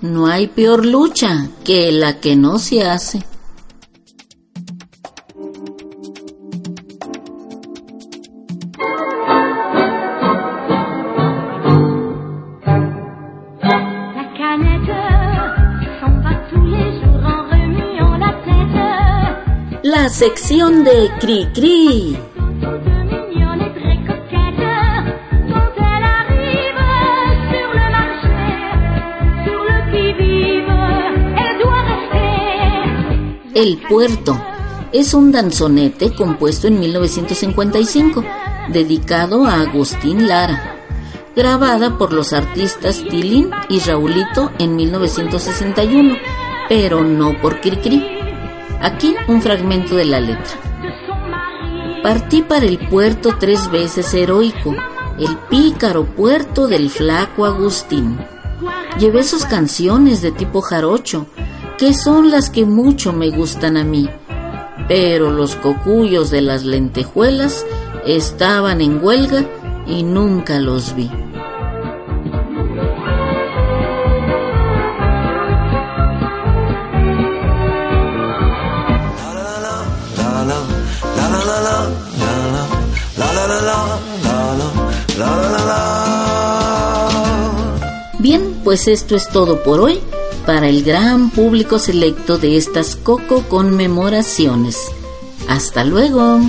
No 0.00 0.28
hay 0.28 0.46
peor 0.46 0.86
lucha 0.86 1.48
que 1.64 1.90
la 1.90 2.20
que 2.20 2.36
no 2.36 2.60
se 2.60 2.84
hace. 2.84 3.24
La 19.82 20.08
sección 20.08 20.84
de 20.84 21.10
Cri 21.18 21.48
Cri. 21.52 22.25
El 33.66 33.78
Puerto 33.78 34.40
es 34.92 35.12
un 35.12 35.32
danzonete 35.32 36.14
compuesto 36.14 36.68
en 36.68 36.78
1955, 36.78 38.22
dedicado 38.68 39.44
a 39.44 39.62
Agustín 39.62 40.28
Lara, 40.28 40.76
grabada 41.34 41.98
por 41.98 42.12
los 42.12 42.32
artistas 42.32 43.02
Tilín 43.10 43.50
y 43.68 43.80
Raulito 43.80 44.52
en 44.60 44.76
1961, 44.76 46.14
pero 46.68 47.02
no 47.02 47.40
por 47.42 47.60
Cricri. 47.60 48.06
Aquí 48.80 49.16
un 49.26 49.42
fragmento 49.42 49.96
de 49.96 50.04
la 50.04 50.20
letra. 50.20 50.60
Partí 52.04 52.42
para 52.42 52.66
el 52.66 52.78
puerto 52.88 53.34
tres 53.36 53.68
veces 53.72 54.14
heroico, 54.14 54.76
el 55.18 55.36
pícaro 55.50 56.04
puerto 56.04 56.68
del 56.68 56.88
flaco 56.88 57.44
Agustín. 57.44 58.16
Llevé 59.00 59.24
sus 59.24 59.44
canciones 59.44 60.22
de 60.22 60.30
tipo 60.30 60.60
jarocho, 60.60 61.26
que 61.78 61.92
son 61.92 62.30
las 62.30 62.48
que 62.48 62.64
mucho 62.64 63.12
me 63.12 63.30
gustan 63.30 63.76
a 63.76 63.84
mí. 63.84 64.08
Pero 64.88 65.30
los 65.30 65.56
cocuyos 65.56 66.30
de 66.30 66.40
las 66.40 66.64
lentejuelas 66.64 67.66
estaban 68.06 68.80
en 68.80 69.04
huelga 69.04 69.44
y 69.86 70.02
nunca 70.02 70.58
los 70.58 70.94
vi. 70.94 71.10
Bien, 88.18 88.60
pues 88.64 88.88
esto 88.88 89.14
es 89.14 89.28
todo 89.28 89.62
por 89.62 89.80
hoy 89.80 90.00
para 90.46 90.68
el 90.68 90.84
gran 90.84 91.30
público 91.30 91.78
selecto 91.78 92.38
de 92.38 92.56
estas 92.56 92.96
Coco 92.96 93.42
conmemoraciones. 93.48 94.78
Hasta 95.48 95.84
luego. 95.84 96.40